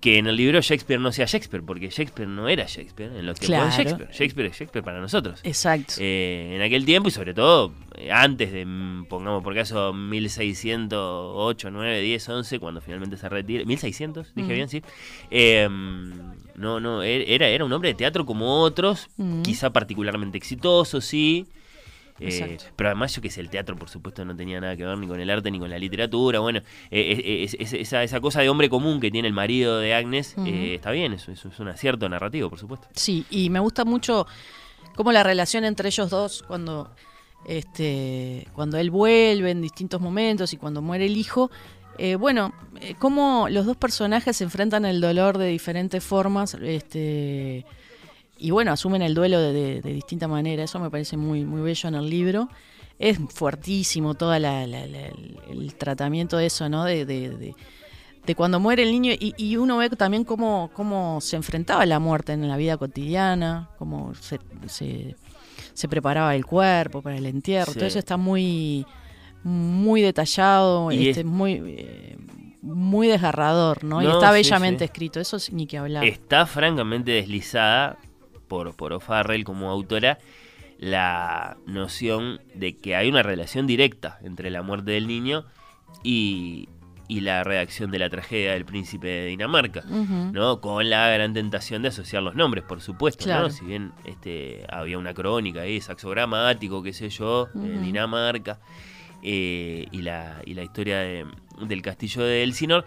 [0.00, 3.38] Que en el libro Shakespeare no sea Shakespeare, porque Shakespeare no era Shakespeare en los
[3.40, 3.64] tiempos Claro.
[3.70, 4.10] de Shakespeare.
[4.12, 5.40] Shakespeare es Shakespeare para nosotros.
[5.42, 5.94] Exacto.
[5.98, 11.70] Eh, en aquel tiempo y sobre todo eh, antes de, mm, pongamos por caso, 1608,
[11.70, 13.64] 9, 10, 11, cuando finalmente se retira.
[13.64, 14.54] 1600, dije Ujú.
[14.54, 14.82] bien, sí.
[15.30, 15.68] Eh,
[16.56, 19.42] no, no, e- era, era un hombre de teatro como otros, Ujú.
[19.42, 21.46] quizá particularmente exitoso, sí.
[22.20, 24.98] Eh, pero además yo que sé, el teatro por supuesto no tenía nada que ver
[24.98, 26.40] ni con el arte ni con la literatura.
[26.40, 29.78] Bueno, eh, es- es- es- esa, esa cosa de hombre común que tiene el marido
[29.78, 32.88] de Agnes eh, está bien, eso, eso es un acierto narrativo, por supuesto.
[32.94, 34.26] Sí, y me gusta mucho
[34.96, 36.90] cómo la relación entre ellos dos cuando
[37.46, 41.50] este cuando él vuelve en distintos momentos y cuando muere el hijo.
[42.00, 47.64] eh, bueno, eh, cómo los dos personajes se enfrentan el dolor de diferentes formas, este
[48.38, 50.62] y bueno, asumen el duelo de, de- de distinta manera.
[50.62, 52.48] Eso me parece muy, muy bello en el libro.
[52.98, 56.84] Es fuertísimo todo el tratamiento de eso, ¿no?
[56.84, 57.54] De, de- de-
[58.26, 61.98] de cuando muere el niño y, y uno ve también cómo, cómo se enfrentaba la
[61.98, 65.16] muerte en la vida cotidiana, cómo se, se,
[65.72, 67.72] se preparaba el cuerpo para el entierro.
[67.72, 67.78] Sí.
[67.78, 68.84] Todo eso está muy,
[69.44, 72.18] muy detallado, Y este, es- muy, eh,
[72.60, 74.02] muy desgarrador, ¿no?
[74.02, 74.84] y está sí, bellamente sí.
[74.86, 76.04] escrito, eso es ni que hablar.
[76.04, 77.96] Está francamente deslizada
[78.48, 80.18] por, por O'Farrell como autora
[80.78, 85.44] la noción de que hay una relación directa entre la muerte del niño
[86.04, 86.68] y,
[87.08, 89.82] y la redacción de la tragedia del príncipe de Dinamarca.
[89.82, 90.60] ¿no?
[90.60, 93.44] Con la gran tentación de asociar los nombres, por supuesto, Claro.
[93.48, 93.50] ¿no?
[93.50, 97.80] Si bien este, había una crónica ahí, saxogramático, qué sé yo, Ujú.
[97.82, 98.60] Dinamarca,
[99.22, 101.26] eh, y, la, y la historia de-
[101.66, 102.84] del castillo de Elsinor,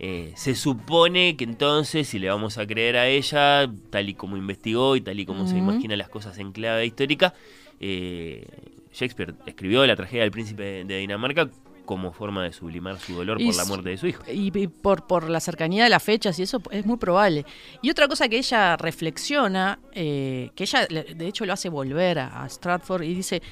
[0.00, 4.36] eh, se supone que entonces, si le vamos a creer a ella, tal y como
[4.36, 7.34] investigó y tal y como se imagina las cosas en clave histórica,
[7.80, 8.46] eh,
[8.92, 11.50] Shakespeare escribió la tragedia del príncipe de, Dinamarca
[11.84, 14.22] como forma de sublimar su dolor Y por la muerte de su hijo.
[14.30, 17.44] Y, y por, por la cercanía de las fechas y eso es muy probable.
[17.82, 22.44] Y otra cosa que ella reflexiona, eh, que ella de hecho lo hace volver a,
[22.44, 23.42] a Stratford y dice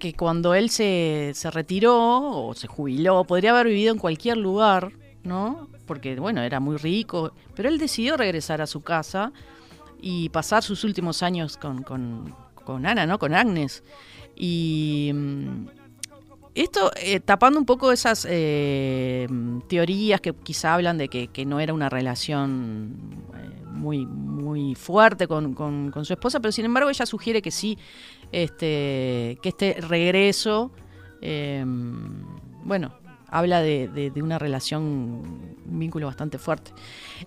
[0.00, 4.92] que cuando él se, se retiró o se jubiló, podría haber vivido en cualquier lugar,
[5.24, 5.68] ¿no?
[5.86, 9.32] Porque, bueno, era muy rico, pero él decidió regresar a su casa
[10.00, 13.18] y pasar sus últimos años con, con, con Ana, ¿no?
[13.18, 13.82] Con Agnes.
[14.34, 15.66] Y mm,
[16.54, 19.28] esto eh, tapando un poco esas eh,
[19.68, 22.96] teorías que quizá hablan de que, que no era una relación
[23.36, 27.50] eh, muy, muy fuerte con, con- con su esposa, pero sin embargo ella sugiere que
[27.50, 27.78] sí,
[28.32, 30.70] este, que este regreso,
[31.20, 31.64] eh,
[32.64, 32.94] bueno,
[33.30, 36.72] habla de, de- de una relación, un vínculo bastante fuerte.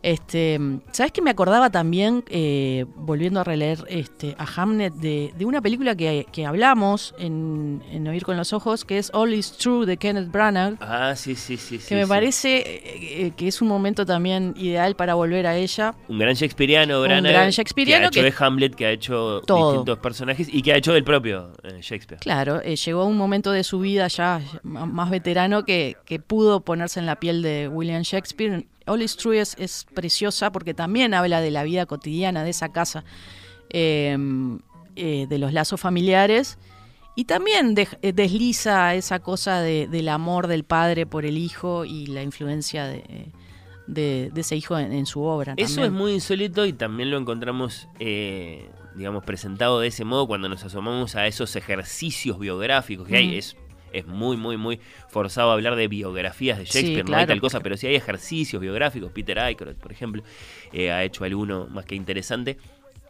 [0.01, 0.59] Este,
[0.91, 5.61] ¿Sabes que me acordaba también, eh, volviendo a releer este, a Hamnet, de, de una
[5.61, 9.85] película que, que hablamos en, en Oír con los Ojos, que es All Is True
[9.85, 11.77] de Kenneth Branagh, Ah, sí, sí, sí.
[11.77, 12.09] que sí, me sí.
[12.09, 12.81] parece eh,
[13.27, 15.93] eh, que es un momento también ideal para volver a ella.
[16.07, 18.91] Un gran shakespeariano, Un Branagh, gran shakespeariano que ha hecho que- de Hamlet, que ha
[18.91, 19.71] hecho Todo.
[19.71, 22.19] distintos personajes y que ha hecho del propio eh, Shakespeare.
[22.19, 27.05] Claro, llegó un momento de su vida ya más veterano que, que pudo ponerse en
[27.05, 28.65] la piel de William Shakespeare.
[28.85, 33.03] All is True es, preciosa porque también habla de la vida cotidiana de esa casa,
[33.69, 34.17] eh,
[34.95, 36.57] eh, de los lazos familiares
[37.15, 41.85] y también de- eh, desliza esa cosa de- del amor del padre por el hijo
[41.85, 43.31] y la influencia de,
[44.35, 45.53] ese hijo en, en su obra.
[45.57, 45.93] Eso también.
[45.93, 50.63] es muy insólito y también lo encontramos, eh, digamos, presentado de ese modo cuando nos
[50.63, 53.27] asomamos a esos ejercicios biográficos que hay.
[53.29, 53.33] Mm.
[53.33, 53.57] Es,
[53.93, 54.79] es muy, muy, muy
[55.09, 58.61] forzado hablar de biografías de Sí, Shakespeare, no hay tal cosa, pero sí hay ejercicios
[58.61, 59.11] biográficos.
[59.11, 60.23] Peter Aykroyd, por ejemplo,
[60.71, 62.57] eh, ha hecho alguno más que interesante.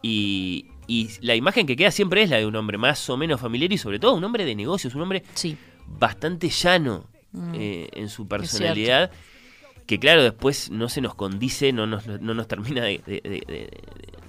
[0.02, 3.40] Y, y la imagen que queda siempre es la de un hombre más o menos
[3.40, 5.56] familiar y sobre todo un hombre de negocios, un hombre Sí.
[5.86, 7.52] bastante llano Mm.
[7.56, 9.10] eh, en su personalidad.
[9.86, 13.42] Que claro, después no se nos condice, no nos, no nos termina de, de- de-
[13.46, 13.80] de-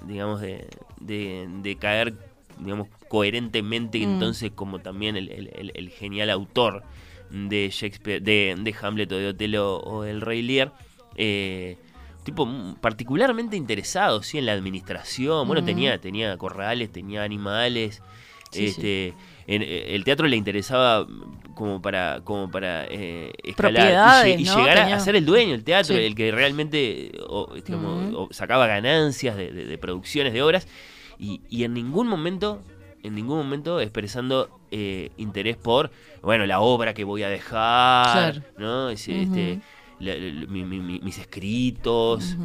[0.06, 0.66] digamos, de,
[1.00, 2.14] de- de caer,
[2.58, 4.02] digamos, coherentemente, Mm.
[4.14, 6.82] entonces como también el, el- el- el genial autor
[7.30, 10.72] de Shakespeare, de, de Hamlet o de Otelo o del Rey Lear.
[11.16, 11.78] eh,
[12.24, 15.46] tipo mm, particularmente interesado sí, en la administración.
[15.46, 15.66] Bueno, Ujú.
[15.66, 18.02] tenía, tenía corrales, tenía animales.
[18.50, 19.14] Sí, este,
[19.46, 21.06] en- eh, el teatro le interesaba
[21.54, 25.64] como para, como para eh, escalar y, llegar a- Tenía- a ser el dueño del
[25.64, 26.02] teatro, Sí.
[26.02, 27.48] el que realmente o,
[28.14, 30.68] o sacaba ganancias de, de- de producciones de obras
[31.18, 32.60] y, y en ningún momento
[33.06, 35.90] en ningún momento expresando eh, interés por
[36.22, 38.42] bueno la obra que voy a dejar Claro.
[38.58, 39.60] no Es, este,
[40.00, 42.36] la- la- mi- mi- mi- mis escritos.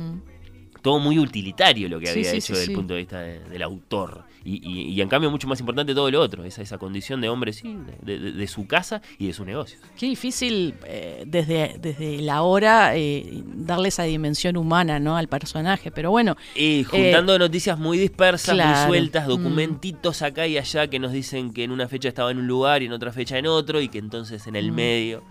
[0.81, 3.19] Todo muy utilitario lo que Sí, había sí, hecho sí, desde el punto de vista
[3.19, 4.23] de- del autor.
[4.43, 7.29] Y, y- y en cambio mucho más importante todo lo otro, esa, esa condición de
[7.29, 9.79] hombre, sí, de, de- de su casa y de sus negocios.
[9.97, 15.15] Qué difícil eh, desde, desde la hora eh, darle esa dimensión humana ¿no?
[15.15, 19.29] al personaje, pero bueno, Y juntando noticias muy dispersas, muy sueltas, mm.
[19.29, 22.81] documentitos acá y allá que nos dicen que en una fecha estaba en un lugar
[22.81, 24.75] y en otra fecha en otro y que entonces en el Mm.
[24.75, 25.23] medio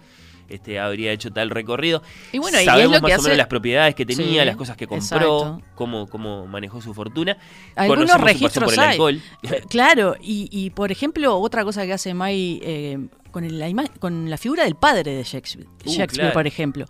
[0.50, 2.02] este, habría hecho tal recorrido.
[2.32, 4.46] Y bueno, y es Sabemos lo más que o menos las propiedades que tenía, Sí,
[4.46, 7.36] las cosas que compró, cómo, cómo manejó su fortuna.
[7.76, 9.22] algunos Conocemos su registros por el alcohol.
[9.44, 12.98] Eh, Claro, y, y, por ejemplo, otra cosa que hace May eh,
[13.30, 16.32] con, el- la con la figura del padre de Shakespeare, Uh, Shakespeare claro.
[16.34, 16.86] por ejemplo,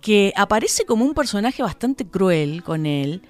[0.00, 3.22] que aparece como un personaje bastante cruel con él.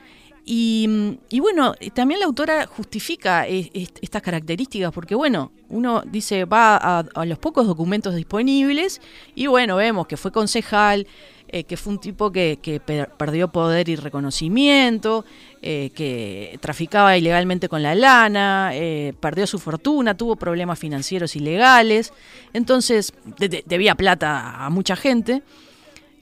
[0.47, 6.99] Y, bueno, también la autora justifica est- estas características, porque bueno, uno dice, va a,
[7.15, 9.01] a los pocos documentos disponibles
[9.35, 11.07] y bueno, vemos que fue concejal,
[11.49, 15.25] eh, que fue un tipo que, que per- perdió poder y reconocimiento,
[15.63, 22.13] eh, que traficaba ilegalmente con la lana, eh, perdió su fortuna, tuvo problemas financieros ilegales,
[22.53, 25.43] entonces de- de- debía plata a mucha gente.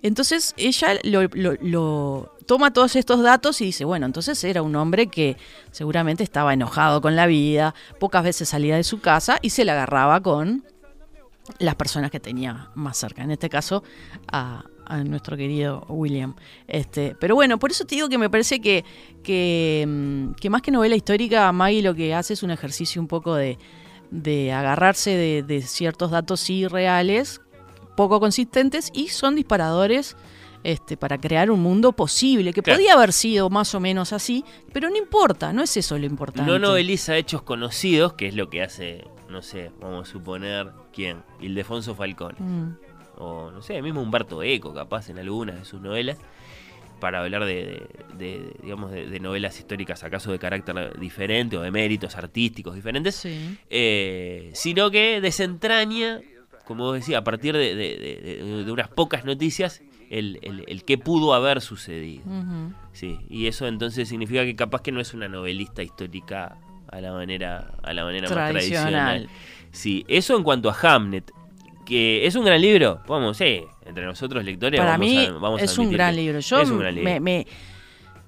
[0.02, 5.36] Entonces ella lo- toma todos estos datos y dice, bueno, entonces era un hombre que
[5.70, 9.72] seguramente estaba enojado con la vida, pocas veces salía de su casa y se la
[9.72, 10.64] agarraba con
[11.58, 13.82] las personas que tenía más cerca, en este caso
[14.30, 14.64] a,
[15.06, 16.34] nuestro querido William.
[16.68, 18.84] Este, pero bueno, por eso te digo que me parece que,
[19.22, 23.08] que, mm, que más que novela histórica, Maggie lo que hace es un ejercicio un
[23.08, 23.58] poco de,
[24.10, 27.40] de agarrarse de, de ciertos datos sí reales,
[27.96, 30.14] poco consistentes, y son disparadores
[30.64, 32.78] este, para crear un mundo posible, que Claro.
[32.78, 36.50] podía haber sido más o menos así, pero no importa, no es eso lo importante.
[36.50, 41.22] No noveliza hechos conocidos, que es lo que hace, no sé, vamos a suponer, ¿quién?
[41.40, 42.34] Ildefonso Falcón.
[42.38, 42.76] Mm.
[43.18, 46.18] o no sé, mismo Humberto Eco, capaz en algunas de sus novelas,
[46.98, 51.60] para hablar de, de- de, digamos, de, de novelas históricas, acaso de carácter diferente o
[51.62, 53.58] de méritos artísticos diferentes, Sí.
[53.70, 56.20] eh, sino que desentraña,
[56.64, 61.60] como vos decía, a partir de unas pocas noticias, el, el, el qué pudo haber
[61.60, 62.22] sucedido.
[62.92, 66.58] Sí, y eso entonces significa que capaz que no es una novelista histórica
[66.90, 68.92] a la manera, a la manera más Tradicional.
[68.92, 69.28] tradicional.
[69.70, 71.32] Sí, eso en cuanto a Hamnet,
[71.86, 75.60] que es un gran libro, vamos, sí, entre nosotros lectores Para vamos mí a- vamos
[75.60, 76.40] a es un admitir gran libro.
[76.40, 77.10] Yo es un gran libro.
[77.10, 77.46] Me, me-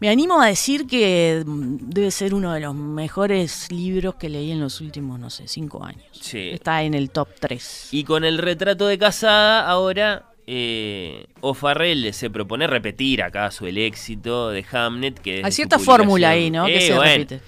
[0.01, 4.51] me animo a decir que mm, debe ser uno de los mejores libros que leí
[4.51, 6.03] en los últimos, no sé, cinco años.
[6.13, 6.51] Sí.
[6.53, 7.89] Está en el top 3.
[7.93, 14.51] Y con el retrato de casada, ahora eh, O'Farrell se propone repetir acaso el éxito
[14.51, 15.19] de Hamnet.
[15.19, 16.67] Que Hay cierta fórmula ahí, ¿no?
[16.67, 17.41] que Eh, se bueno, repite.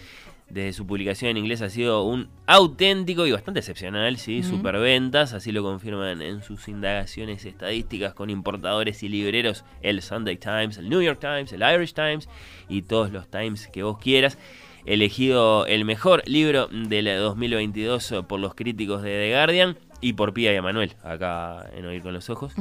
[0.48, 5.50] Desde su publicación en inglés ha sido un auténtico y bastante excepcional, sí, superventas, así
[5.50, 11.02] lo confirman en sus indagaciones estadísticas con importadores y libreros, el Sunday Times, el New
[11.02, 12.28] York Times, el Irish Times
[12.68, 14.38] y todos los Times que vos quieras.
[14.85, 20.52] Elegido el mejor libro del 2022 por los críticos de The Guardian y por Pía
[20.52, 22.54] y Emanuel, acá en Oír con los Ojos.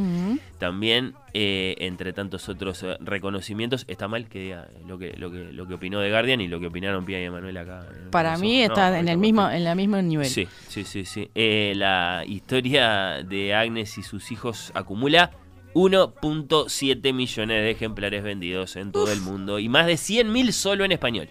[0.58, 5.52] También, eh, entre tantos otros eh, reconocimientos, está mal que diga lo que, lo que,
[5.52, 7.86] lo que opinó The Guardian y lo que opinaron Pía y Emanuel acá.
[8.04, 8.70] en Para mí ojos.
[8.78, 10.28] está No, en el mismo, en la mismo nivel.
[10.28, 11.30] Sí, sí, sí, sí.
[11.36, 15.32] Eh, la historia de Agnes y sus hijos acumula
[15.74, 20.92] 1.7 millones de ejemplares vendidos en todo el mundo y más de 100.000 solo en
[20.94, 21.30] español.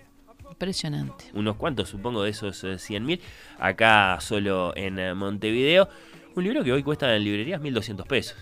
[0.55, 1.25] Impresionante.
[1.35, 3.19] Unos cuantos, supongo, de esos eh, 100.000.
[3.59, 5.88] Acá solo en eh, Montevideo.
[6.37, 8.37] Un libro que hoy cuesta en librerías 1.200 pesos.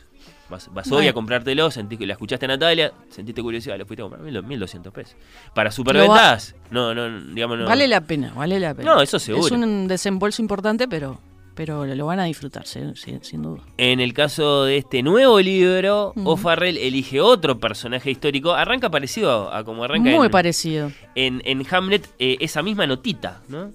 [0.50, 4.10] Vas, vas hoy a comprártelo, sentí la escuchaste a Natalia, sentiste curiosidad, lo fuiste a
[4.10, 5.16] comprar 1.200 pesos.
[5.54, 7.64] Para superventas, no, no, digamos no.
[7.64, 8.94] Vale la pena, vale la pena.
[8.94, 9.46] No, eso seguro.
[9.46, 11.18] Es un desembolso importante, pero,
[11.54, 12.94] pero lo van a disfrutar, sin,
[13.42, 13.62] duda.
[13.76, 16.12] En el caso de este nuevo libro.
[16.24, 18.52] O'Farrell elige otro personaje histórico.
[18.52, 20.92] Arranca parecido a como arranca Muy en, parecido.
[21.14, 23.70] en, en Hamlet, eh, esa misma notita, ¿no?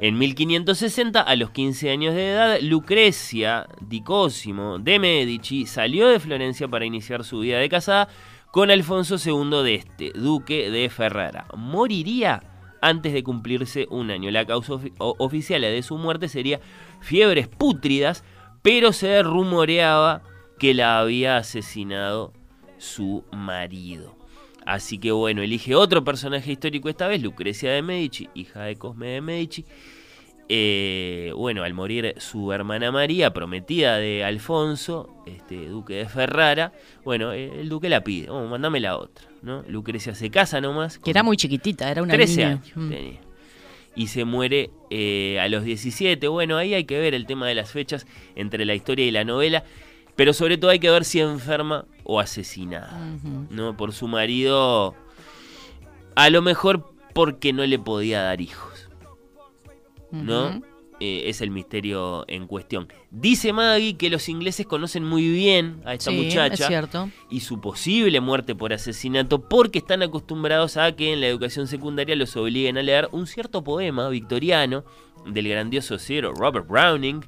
[0.00, 6.20] En 1560, a los 15 años de edad, Lucrecia di Cosimo de Medici salió de
[6.20, 8.08] Florencia para iniciar su vida de casada
[8.52, 11.46] con Alfonso II de este, duque de Ferrara.
[11.56, 12.42] Moriría
[12.80, 14.30] antes de cumplirse un año.
[14.30, 16.60] La causa oficial de su muerte sería
[17.00, 18.24] fiebres pútridas,
[18.62, 20.22] pero se rumoreaba
[20.58, 22.32] que la había asesinado
[22.78, 24.16] su marido.
[24.66, 29.06] Así que bueno, elige otro personaje histórico esta vez, Lucrecia de Medici, hija de Cosme
[29.08, 29.64] de Medici.
[30.50, 36.72] Eh, bueno, al morir su hermana María, prometida de Alfonso, este duque de Ferrara,
[37.04, 39.62] bueno, eh, el duque la pide, oh, mandame la otra, ¿no?
[39.68, 40.98] Lucrecia se casa nomás.
[40.98, 42.48] Que era muy chiquitita, era una 13 niña.
[42.48, 42.88] años Mm.
[42.90, 43.20] tenía.
[43.98, 46.28] Y se muere eh, a los 17.
[46.28, 49.24] Bueno, ahí hay que ver el tema de las fechas entre la historia y la
[49.24, 49.64] novela.
[50.14, 52.96] Pero sobre todo hay que ver si enferma o asesinada.
[53.50, 53.76] ¿no?
[53.76, 54.94] Por su marido
[56.14, 58.88] A lo mejor porque no le podía dar hijos.
[60.12, 60.62] ¿No?
[61.00, 62.88] Eh, es el misterio en cuestión.
[63.12, 66.88] Dice Maggie que los ingleses conocen muy bien a esta Sí, muchacha es
[67.30, 72.16] y su posible muerte por asesinato porque están acostumbrados a que en la educación secundaria
[72.16, 74.84] los obliguen a leer un cierto poema victoriano
[75.24, 77.24] del grandioso Sir Robert Browning,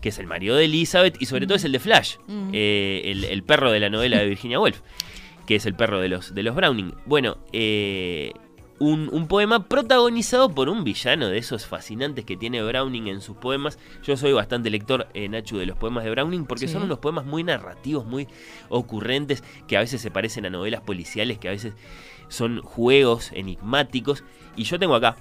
[0.00, 2.16] que es el marido de Elizabeth y sobre todo es el de Flash,
[2.52, 4.82] eh, el, el perro de la novela de Virginia Woolf,
[5.46, 6.94] que es el perro de los, de los Browning.
[7.06, 8.32] Bueno, eh,
[8.80, 13.36] un, un poema protagonizado por un villano de esos fascinantes que tiene Browning en sus
[13.36, 13.78] poemas.
[14.02, 16.72] Yo soy bastante lector, eh, Nachu, de los poemas de Browning porque Sí.
[16.72, 18.26] son unos poemas muy narrativos, muy
[18.70, 21.74] ocurrentes, que a veces se parecen a novelas policiales, que a veces
[22.28, 24.24] son juegos enigmáticos.
[24.56, 25.16] Y yo tengo acá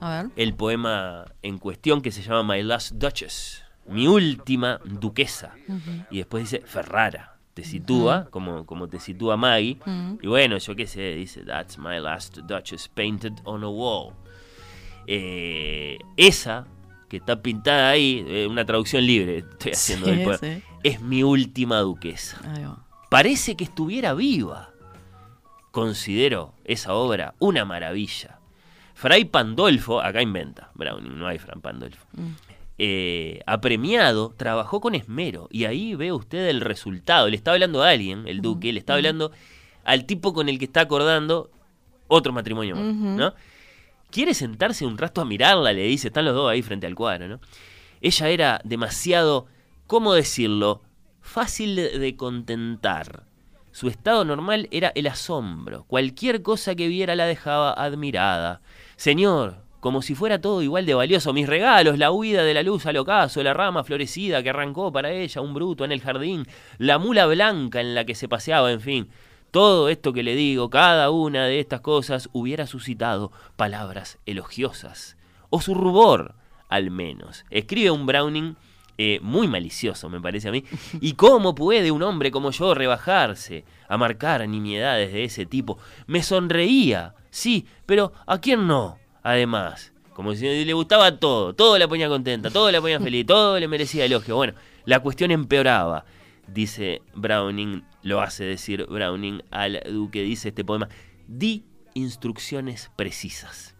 [0.00, 0.30] A ver.
[0.36, 5.54] el poema en cuestión que se llama My Last Duchess, mi última duquesa.
[6.10, 7.31] Y después dice Ferrara.
[7.54, 9.78] Te sitúa, como, como te sitúa Maggie.
[10.22, 14.14] Y bueno, yo qué sé, dice That's my last Duchess painted on a wall.
[15.06, 16.66] Eh, esa
[17.08, 20.62] que está pintada ahí, eh, una traducción libre estoy haciendo Sí, del sí.
[20.82, 22.40] es mi última duquesa.
[23.10, 24.70] Parece que estuviera viva.
[25.70, 28.38] Considero esa obra una maravilla.
[28.94, 32.06] Fray Pandolfo, acá inventa Browning, no hay Fray Pandolfo.
[32.78, 35.48] Eh, apremiado, trabajó con esmero.
[35.50, 37.28] Y ahí ve usted el resultado.
[37.28, 39.32] Le está hablando a alguien, el duque, le está hablando
[39.84, 41.50] al tipo con el que está acordando
[42.08, 42.94] otro matrimonio más.
[42.94, 43.34] ¿no?
[44.10, 47.28] Quiere sentarse un rato a mirarla, le dice, están los dos ahí frente al cuadro,
[47.28, 47.40] ¿no?
[48.00, 49.46] Ella era demasiado,
[49.86, 50.82] ¿cómo decirlo?
[51.20, 53.24] Fácil de contentar.
[53.70, 55.84] Su estado normal era el asombro.
[55.84, 58.60] Cualquier cosa que viera la dejaba admirada.
[58.96, 62.86] Señor, como si fuera todo igual de valioso, mis regalos, la huida de la luz
[62.86, 66.46] al ocaso, la rama florecida que arrancó para ella un bruto en el jardín,
[66.78, 69.08] la mula blanca en la que se paseaba, en fin.
[69.50, 75.16] Todo esto que le digo, cada una de estas cosas hubiera suscitado palabras elogiosas.
[75.50, 76.36] O su rubor,
[76.68, 77.44] al menos.
[77.50, 78.54] Escribe un Browning
[78.98, 80.62] eh, muy malicioso, me parece a mí.
[81.00, 85.76] ¿Y cómo puede un hombre como yo rebajarse a marcar nimiedades de ese tipo?
[86.06, 89.01] Me sonreía, sí, pero ¿a quién no?
[89.22, 93.58] Además, como si le gustaba todo, todo la ponía contenta, todo la ponía feliz, todo
[93.58, 94.36] le merecía elogio.
[94.36, 94.54] Bueno,
[94.84, 96.04] la cuestión empeoraba,
[96.46, 100.88] dice Browning, lo hace decir Browning al duque, dice este poema,
[101.28, 101.64] di
[101.94, 103.74] instrucciones precisas.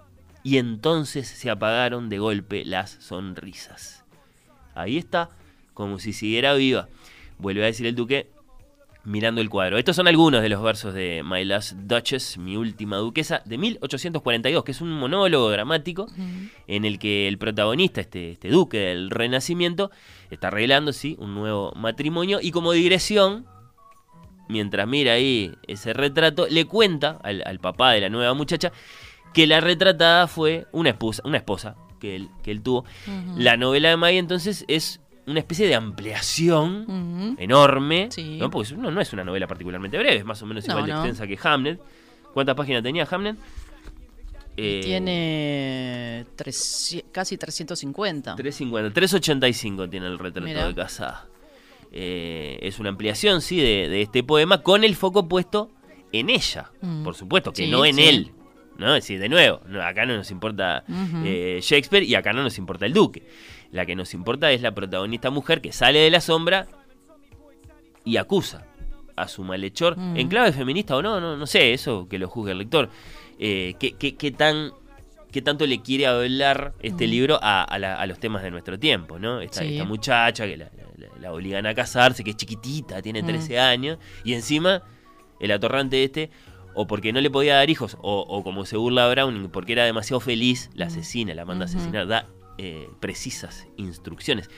[0.45, 4.05] Y entonces se apagaron de golpe las sonrisas.
[4.74, 5.30] Ahí está,
[5.74, 6.88] como si siguiera viva.
[7.38, 8.30] Vuelve a decir el duque,
[9.05, 9.78] mirando el cuadro.
[9.78, 14.64] Estos son algunos de los versos de My Last Duchess, mi última duquesa, de 1842,
[14.64, 16.07] que es un monólogo dramático
[16.66, 19.90] en el que el protagonista, este, este duque del Renacimiento,
[20.30, 23.46] está arreglando, sí, un nuevo matrimonio y como digresión,
[24.48, 28.72] mientras mira ahí ese retrato, le cuenta al, al papá de la nueva muchacha
[29.32, 32.84] que la retratada fue una esposa, una esposa que él, que él tuvo.
[33.36, 38.38] La novela de Maggie entonces es una especie de ampliación enorme, Sí.
[38.38, 38.50] ¿no?
[38.50, 40.92] porque no, no es una novela particularmente breve, es más o menos No, igual de
[40.92, 41.80] extensa que Hamlet.
[42.34, 43.36] ¿Cuántas páginas tenía Hamlet?
[44.56, 48.36] Eh, Tiene treci- casi 350.
[48.36, 51.26] 350, 385 tiene el retrato de Casada.
[51.90, 55.70] Eh, es una ampliación, sí, de, de este poema con el foco puesto
[56.12, 57.02] en ella, Mm.
[57.04, 58.02] por supuesto, que Sí, no en sí.
[58.04, 58.30] él.
[58.78, 58.94] ¿no?
[58.96, 60.84] Es decir, de nuevo, acá no nos importa
[61.24, 63.22] eh, Shakespeare y acá no nos importa el duque.
[63.72, 66.68] La que nos importa es la protagonista mujer que sale de la sombra
[68.04, 68.66] y acusa
[69.16, 70.16] a su malhechor, Mm.
[70.16, 72.88] en clave feminista o no, no, no sé, eso que lo juzgue el lector.
[73.38, 74.72] Eh, ¿qué, qué- qué tan,
[75.32, 78.78] ¿Qué tanto le quiere hablar este libro a, a la- a los temas de nuestro
[78.78, 79.18] tiempo?
[79.18, 79.40] ¿no?
[79.40, 79.66] Esta, Mm.
[79.66, 79.72] Sí.
[79.76, 80.66] esta muchacha que la,
[80.98, 83.26] la- la obligan a casarse, que es chiquitita, tiene Mm.
[83.28, 84.82] 13 años, y encima
[85.40, 86.28] el atorrante este,
[86.74, 89.86] o porque no le podía dar hijos, o, o como se burla Browning, porque era
[89.86, 91.70] demasiado feliz, la asesina, la manda a Mm.
[91.76, 92.26] Asesinar, da
[92.64, 94.48] eh, precisas instrucciones.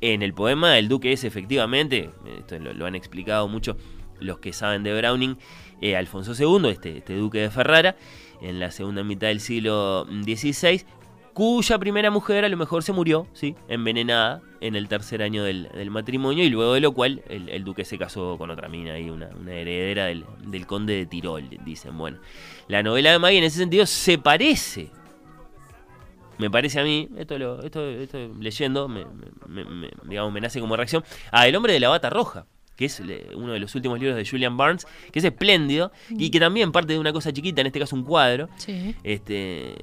[0.00, 3.76] En el poema, el duque es efectivamente, esto lo, han explicado mucho
[4.18, 5.38] los que saben de Browning,
[5.80, 7.94] eh, Alfonso II, este, este duque de Ferrara,
[8.42, 10.84] en la segunda mitad del siglo XVI,
[11.32, 13.54] cuya primera mujer a lo mejor se murió, ¿sí?
[13.68, 17.98] envenenada en el tercer año del, matrimonio, y luego de lo cual el, duque se
[17.98, 21.96] casó con otra mina, y una, heredera del, del conde de Tirol, dicen.
[21.96, 22.18] Bueno,
[22.66, 24.90] la novela de Maggie en ese sentido se parece
[26.38, 29.04] me parece a mí, esto lo esto, esto leyendo, me,
[29.46, 32.84] me- me- digamos, me nace como reacción, a El hombre de la bata roja, que
[32.84, 36.38] es le- uno de los últimos libros de Julian Barnes, que es espléndido y que
[36.40, 38.48] también parte de una cosa chiquita, en este caso un cuadro.
[38.56, 38.94] Sí.
[39.02, 39.74] Este,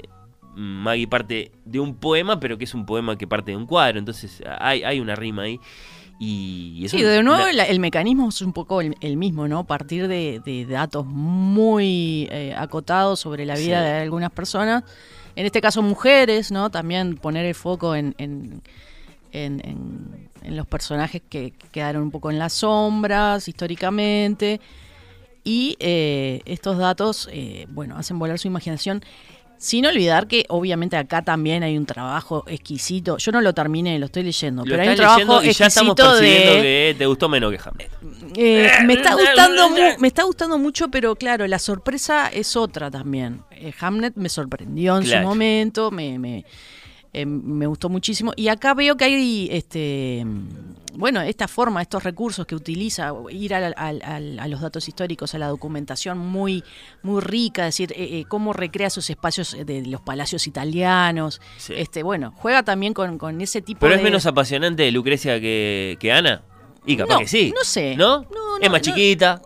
[0.56, 4.00] Maggie parte de un poema, pero que es un poema que parte de un cuadro,
[4.00, 5.60] entonces hay, hay una rima ahí.
[6.18, 9.66] Y eso Sí, de nuevo el mecanismo es un poco el, el mismo, ¿no?
[9.66, 13.86] Partir de, de datos muy eh, acotados sobre la vida Sí.
[13.86, 14.86] de algunas personas,
[15.36, 16.70] en este caso mujeres, ¿no?
[16.70, 18.62] También poner el foco en, en,
[19.32, 24.62] en- los personajes que, que quedaron un poco en las sombras históricamente.
[25.44, 29.04] Y eh, estos datos, eh, bueno, hacen volar su imaginación.
[29.58, 33.18] Sin olvidar que obviamente acá también hay un trabajo exquisito.
[33.18, 35.94] Yo no lo terminé, lo estoy leyendo, lo pero hay un trabajo y ya estamos
[35.94, 37.92] exquisito percibiendo de que te gustó menos que Hamlet.
[38.36, 43.42] eh, me está gustando me está gustando mucho, pero claro, la sorpresa es otra también.
[43.52, 45.22] Eh, Hamnet me sorprendió en Claro.
[45.24, 46.46] su momento, me, me,
[47.14, 48.34] eh, me gustó muchísimo.
[48.36, 50.26] Y acá veo que hay este
[50.98, 55.34] bueno, esta forma, estos recursos que utiliza, ir al- al- al- a los datos históricos,
[55.36, 56.64] a la documentación muy,
[57.04, 61.42] muy rica, es decir, eh, eh, cómo recrea esos espacios de los palacios italianos.
[61.58, 61.74] Sí.
[61.78, 63.98] Este, bueno, juega también con, con ese tipo Pero de.
[63.98, 66.42] es menos apasionante Lucrecia que, que Ana.
[66.86, 67.52] Y capaz No, que sí.
[67.56, 67.96] no sé.
[67.96, 68.20] ¿No?
[68.22, 69.42] No, es más chiquita.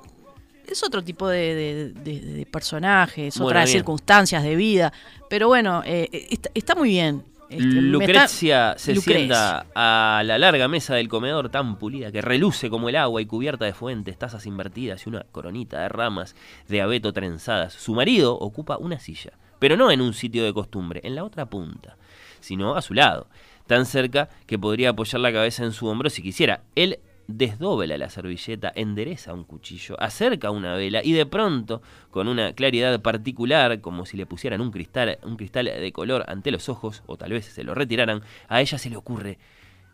[0.68, 3.78] es otro tipo de, de, de- de personajes, Bueno, otras bien.
[3.80, 4.94] circunstancias de vida.
[5.30, 7.24] Pero bueno, eh, está, está muy bien.
[7.50, 12.70] Este, está- Lucrecia se sienta a la larga mesa del comedor tan pulida que reluce
[12.70, 16.36] como el agua y cubierta de fuentes, tazas invertidas y una coronita de ramas
[16.68, 17.74] de abeto trenzadas.
[17.74, 21.48] Su marido ocupa una silla, pero no en un sitio de costumbre, en la otra
[21.48, 21.98] punta,
[22.40, 23.28] sino a su lado,
[23.66, 26.62] tan cerca que podría apoyar la cabeza en su hombro si quisiera.
[26.76, 27.00] Él
[27.30, 33.00] desdobla la servilleta, endereza un cuchillo, acerca una vela y de pronto, con una claridad
[33.02, 37.18] particular, como si le pusieran un cristal, un cristal de color ante los ojos, o
[37.18, 39.38] tal vez se lo retiraran, a ella se le ocurre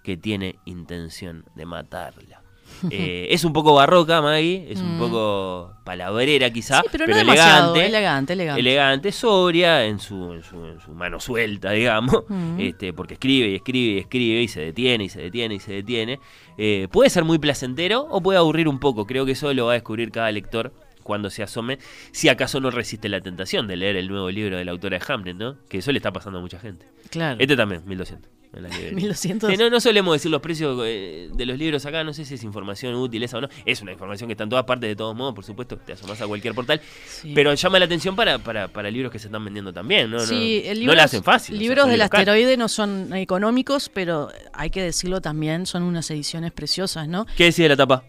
[0.04, 2.45] que tiene intención de matarla.
[2.92, 5.00] Eh, es un poco barroca, Maggie, es un Mm.
[5.00, 8.60] poco palabrera quizá, Sí, pero, pero, no demasiado, elegante elegante, elegante.
[8.62, 12.60] elegante, sobria, en su, en su, en su mano suelta, digamos, Mm.
[12.60, 15.74] este, porque escribe y escribe y escribe y se detiene y se detiene y se
[15.74, 16.20] detiene.
[16.58, 19.06] Eh, puede ser muy placentero o puede aburrir un poco.
[19.06, 20.74] Creo que eso lo va a descubrir cada lector
[21.04, 21.78] cuando se asome,
[22.12, 25.06] si acaso no resiste la tentación de leer el nuevo libro de la autora de
[25.08, 25.56] Hamlet, ¿no?
[25.70, 26.88] Que eso le está pasando a mucha gente.
[27.12, 27.38] Claro.
[27.40, 28.32] Este también, 1200.
[28.54, 28.96] En las librerías.
[28.96, 29.50] 1200.
[29.52, 32.36] Sí, no, no solemos decir los precios eh, de los libros acá, no sé si
[32.36, 33.50] es información útil esa o no.
[33.66, 36.22] Es una información que está en todas partes de todos modos, por supuesto, te asomás
[36.22, 36.82] a cualquier portal.
[37.08, 37.32] Sí.
[37.36, 40.20] Pero llama la atención para, para, para libros que se están vendiendo también, ¿no?
[40.20, 41.56] Sí, no, el no libros, la hacen fácil.
[41.56, 42.28] o sea, libros del libros caros.
[42.28, 47.26] asteroide no son económicos, pero hay que decirlo también, son unas ediciones preciosas, ¿no?
[47.38, 48.04] ¿Qué decide la tapa?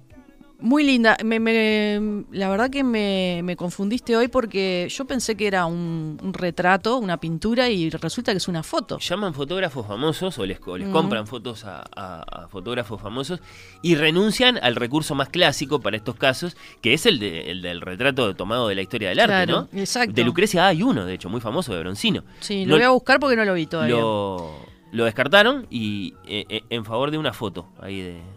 [0.59, 1.17] Muy linda.
[1.25, 6.19] Me, me- la verdad que me, me confundiste hoy porque yo pensé que era un,
[6.23, 8.99] un retrato, una pintura, y resulta que es una foto.
[8.99, 13.41] Llaman fotógrafos famosos o les, o les compran fotos a, a- a fotógrafos famosos
[13.83, 17.81] y renuncian al recurso más clásico para estos casos, que es el, de- el del
[17.83, 19.79] retrato tomado de la historia del arte, Claro, ¿no?
[19.81, 20.15] exacto.
[20.15, 22.25] De Lucrecia hay uno, de hecho, muy famoso, de Broncino.
[22.41, 23.95] Sí, lo voy a buscar porque no lo vi todavía.
[23.97, 24.57] lo,
[24.93, 28.36] lo descartaron y eh, eh, en favor de una foto ahí de...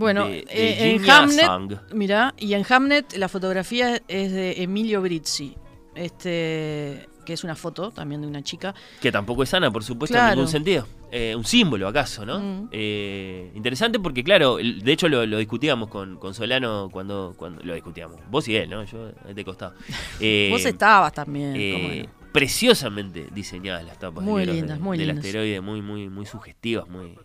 [0.00, 5.02] Bueno, de- de eh, en Hamnet, mira, y en Hamnet la fotografía es de Emilio
[5.02, 5.54] Brizzi,
[5.94, 8.74] este, que es una foto también de una chica.
[9.00, 10.86] Que tampoco es sana, por supuesto, en ningún sentido.
[11.12, 12.38] Eh, un símbolo, acaso, ¿no?
[12.38, 12.68] Mm.
[12.72, 17.74] Eh, interesante porque, claro, de hecho lo, lo discutíamos con, con Solano cuando, cuando lo
[17.74, 18.16] discutíamos.
[18.30, 18.84] Vos y él, ¿no?
[18.84, 19.74] Yo de costado.
[20.50, 22.08] Vos estabas también.
[22.32, 25.24] Preciosamente diseñadas las tapas Muy lindas, de- muy del lindas.
[25.24, 27.18] asteroide, muy, muy, muy sugestivas, muy,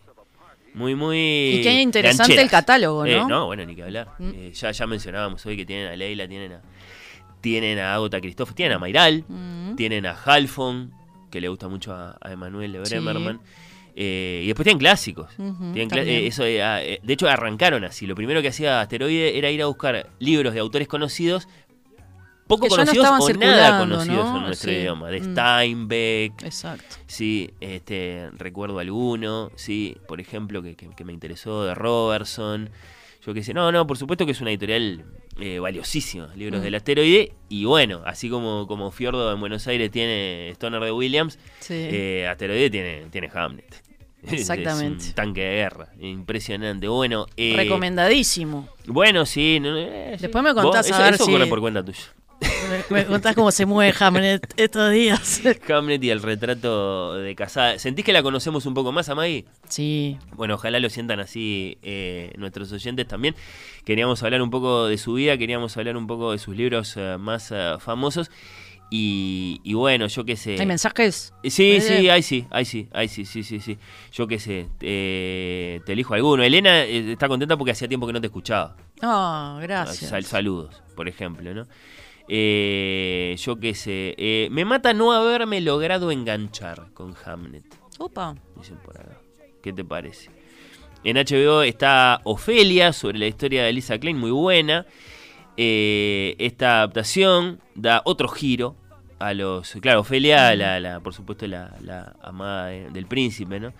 [0.76, 1.18] muy, muy.
[1.18, 3.28] Y qué interesante el catálogo, Eh, ¿no?
[3.28, 4.08] no, bueno, ni que hablar.
[4.18, 4.30] Mm.
[4.34, 6.60] Eh, ya, ya mencionábamos hoy que tienen a Leila, tienen a,
[7.40, 9.74] tienen a Agota Christoph, tienen a Mayral, Mm.
[9.76, 10.92] tienen a Halfon,
[11.30, 12.94] que le gusta mucho a, a Emanuel de Sí.
[12.94, 13.40] Bremerman.
[13.98, 15.30] Eh, y después tienen clásicos.
[15.38, 16.24] Ujú, Tienen cla- también.
[16.24, 18.06] eh, eso, ah, de hecho, arrancaron así.
[18.06, 21.48] Lo primero que hacía Asteroide era ir a buscar libros de autores conocidos,
[22.46, 24.36] poco Que ya no conocidos o nada conocidos ¿no?
[24.38, 24.76] en nuestro Sí.
[24.78, 25.10] idioma.
[25.10, 25.32] De Mm.
[25.32, 26.96] Steinbeck, Exacto.
[27.06, 32.70] sí, este, recuerdo alguno, sí, por ejemplo, que, que- que me interesó de Robertson.
[33.26, 35.04] Yo qué sé, no, no, por supuesto que es una editorial
[35.38, 36.64] eh, valiosísima, libros Mm.
[36.64, 37.32] del asteroide.
[37.50, 41.74] Y bueno, así como, como Fiordo en Buenos Aires tiene Stoner de Williams, Sí.
[41.74, 43.82] eh, Asteroide tiene, tiene Hamlet.
[44.22, 45.02] Exactamente.
[45.02, 46.88] Es un tanque de guerra, impresionante.
[46.88, 48.68] Bueno, eh, Recomendadísimo.
[48.86, 49.58] bueno, sí.
[49.60, 51.98] no, eh, Después me contás a ver eso si- corre por cuenta tuya.
[52.90, 55.40] Me, contás cómo se mueve Hamlet estos días.
[55.68, 57.78] Hamlet y el retrato de casada.
[57.78, 59.44] ¿Sentís que la conocemos un poco más, Amagui?
[59.68, 60.18] Sí.
[60.34, 63.34] Bueno, ojalá lo sientan así eh, nuestros oyentes también.
[63.84, 67.16] Queríamos hablar un poco de su vida, queríamos hablar un poco de sus libros eh,
[67.18, 68.30] más eh, famosos.
[68.88, 70.56] Y, y bueno, yo qué sé.
[70.60, 71.34] ¿Hay mensajes?
[71.42, 72.10] Sí, Muy sí, bien.
[72.12, 73.78] ahí sí, ahí sí, ahí sí, sí, sí, sí.
[74.12, 76.44] Yo qué sé, eh, te elijo alguno.
[76.44, 78.76] Elena eh, está contenta porque hacía tiempo que no te escuchaba.
[79.02, 80.08] Ah, gracias.
[80.10, 81.66] Sal- saludos, por ejemplo, ¿no?
[82.28, 84.14] Eh, yo qué sé.
[84.18, 87.64] eh, me mata no haberme logrado enganchar con Hamlet,
[87.98, 88.34] Opa.
[88.56, 89.18] dicen por acá.
[89.62, 90.30] ¿Qué te parece?
[91.04, 94.86] en HBO está Ofelia, sobre la historia de Lisa Klein, muy buena.
[95.56, 98.74] Eh, esta adaptación da otro giro
[99.20, 99.72] a los.
[99.80, 103.72] Claro, Ofelia, la, la, por supuesto, la, la amada de- del príncipe, ¿no?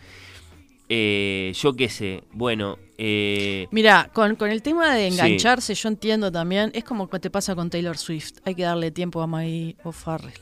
[0.89, 2.79] Eh, yo qué sé, bueno.
[2.99, 5.15] Eh, Mira, con, con el tema de Sí.
[5.19, 8.35] engancharse, yo entiendo también, es como que te pasa con Taylor Swift.
[8.45, 10.33] Hay que darle tiempo a Maggie O'Farrell.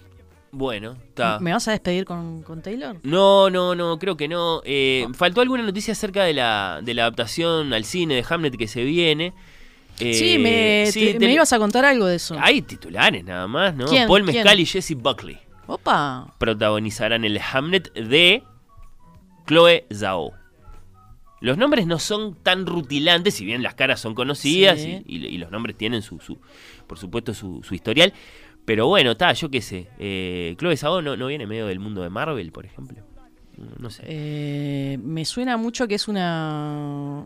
[0.52, 1.40] bueno, está.
[1.40, 2.98] ¿Me vas a despedir con, con Taylor?
[3.02, 4.60] No, no, no, creo que no.
[4.64, 8.68] Eh, Faltó alguna noticia acerca de la, de la adaptación al cine de Hamlet que
[8.68, 9.32] se viene.
[9.98, 12.36] Eh, sí, me, sí, te- me ibas a contar algo de eso.
[12.40, 13.86] Hay titulares nada más, ¿no?
[13.86, 14.06] ¿Quién?
[14.06, 14.36] Paul ¿Quién?
[14.36, 16.34] Mescal y Jesse Buckley Opa.
[16.38, 18.42] protagonizarán el Hamlet de
[19.46, 20.32] Chloe Zhao.
[21.40, 25.02] Los nombres no son tan rutilantes, si bien las caras son conocidas Sí.
[25.06, 26.38] y, y- y los nombres tienen su, su
[26.86, 28.12] por supuesto, su, su historial.
[28.64, 29.88] Pero bueno, está, yo qué sé.
[29.98, 32.96] Eh, Chloe Zhao no, no viene medio del mundo de Marvel, por ejemplo.
[33.78, 34.02] No sé.
[34.06, 37.24] Eh, me suena mucho que es una.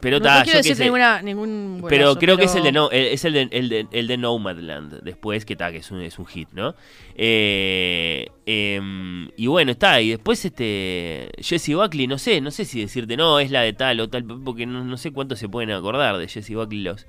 [0.00, 1.84] Pero no, ta, no quiero decir ninguna, ningún.
[1.88, 5.02] Pero creo que es el de no, es el de, el de, el de Nomadland
[5.02, 6.74] después que está que es un, es un hit, ¿no?
[7.14, 12.80] Eh, em, y bueno está y después este Jesse Buckley no sé no sé si
[12.80, 15.70] decirte no es la de tal o tal porque no, no sé cuánto se pueden
[15.70, 17.06] acordar de Jesse Buckley los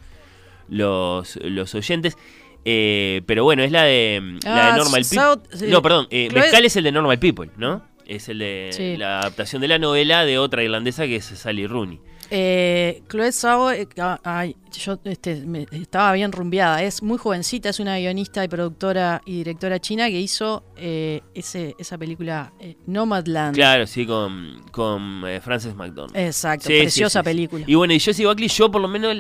[0.70, 2.18] los los oyentes.
[2.64, 5.58] Eh, pero bueno es la de la Ah, de Normal South- People.
[5.58, 5.66] sí.
[5.72, 7.84] No perdón eh, Mezcal es el de Normal People, ¿no?
[8.06, 8.98] Es el de Sí.
[8.98, 12.00] la adaptación de la novela de otra irlandesa que es Sally Rooney.
[12.34, 16.82] Eh, Chloe Zhao, eh, ah, ay, yo este, me- estaba bien rumbeada.
[16.82, 21.76] Es muy jovencita, es una guionista y productora y directora china que hizo eh, ese,
[21.78, 23.54] esa película eh, Nomadland.
[23.54, 26.16] Claro, sí, con, con Frances McDormand.
[26.18, 27.30] Exacto, sí, preciosa sí, sí.
[27.30, 27.66] película.
[27.68, 29.14] Y bueno, y Jessie Buckley, yo por lo menos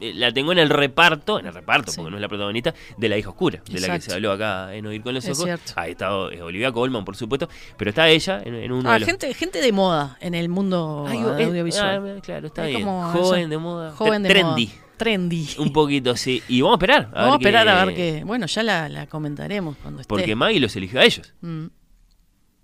[0.00, 1.96] la, eh, la tengo en el reparto, en el reparto, Sí.
[1.98, 4.74] porque no es la protagonista, de La hija oscura, de la que se habló acá
[4.74, 5.60] en Oír con los Es ojos.
[5.76, 9.00] Ahí está eh, Olivia Colman, por supuesto, pero está ella en, en uno Ah, de
[9.00, 9.06] los...
[9.08, 12.16] gente, gente de moda en el mundo Ay, eh, eh, audiovisual.
[12.18, 12.82] ah, claro, está Es bien.
[12.86, 13.48] como Joven eso.
[13.50, 13.92] de moda.
[13.92, 14.66] Joven de trendy.
[14.66, 14.82] moda.
[14.96, 15.46] Trendy.
[15.58, 16.42] Un poquito, sí.
[16.48, 17.10] Y vamos a esperar.
[17.12, 18.22] A Vamos a esperar a ver qué.
[18.24, 20.08] Bueno, ya la, la comentaremos cuando esté.
[20.08, 21.34] Porque Maggie los eligió a ellos.
[21.42, 21.66] Mm.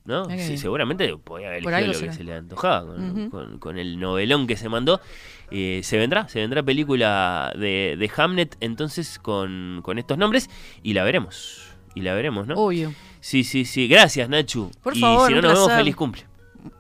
[0.05, 0.25] ¿No?
[0.31, 3.31] Sí, seguramente podía haber elegido lo que se le antojaba con, Ujú.
[3.31, 5.01] con- con el novelón que se mandó.
[5.51, 10.49] Eh, se vendrá, se vendrá película de, de Hamlet entonces con, con estos nombres
[10.83, 11.63] y la veremos.
[11.95, 12.55] Y la veremos, ¿no?
[12.55, 12.93] Obvio.
[13.21, 13.87] Sí, sí, sí.
[13.87, 14.71] Gracias, Nachu.
[14.83, 16.25] Por y favor, si no nos vemos, feliz cumple.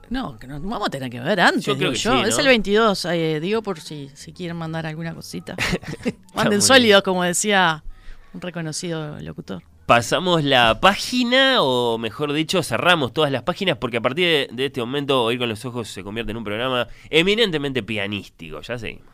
[0.08, 1.64] No, que nos vamos a tener que ver antes.
[1.64, 2.24] Yo creo digo que yo.
[2.24, 5.54] sí, Es el 22, eh, digo por si, si quieren mandar alguna cosita.
[6.34, 7.84] Manden sólidos, como decía
[8.32, 9.62] un reconocido locutor.
[9.86, 14.80] Pasamos la página, o mejor dicho, cerramos todas las páginas, porque a partir de, este
[14.80, 18.60] momento, Oír con los Ojos se convierte en un programa eminentemente pianístico.
[18.60, 19.12] Ya seguimos.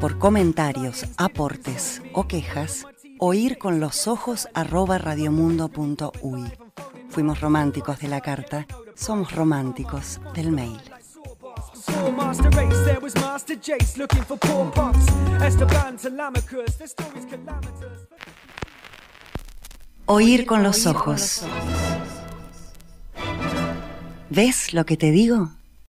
[0.00, 2.86] Por comentarios, aportes o quejas,
[3.18, 6.52] oír con los ojos arroba radiomundo.uy.
[7.08, 10.89] Fuimos románticos de la carta, somos románticos del mail.
[20.06, 21.44] Oír con los ojos.
[24.28, 25.50] ¿Ves lo que te digo?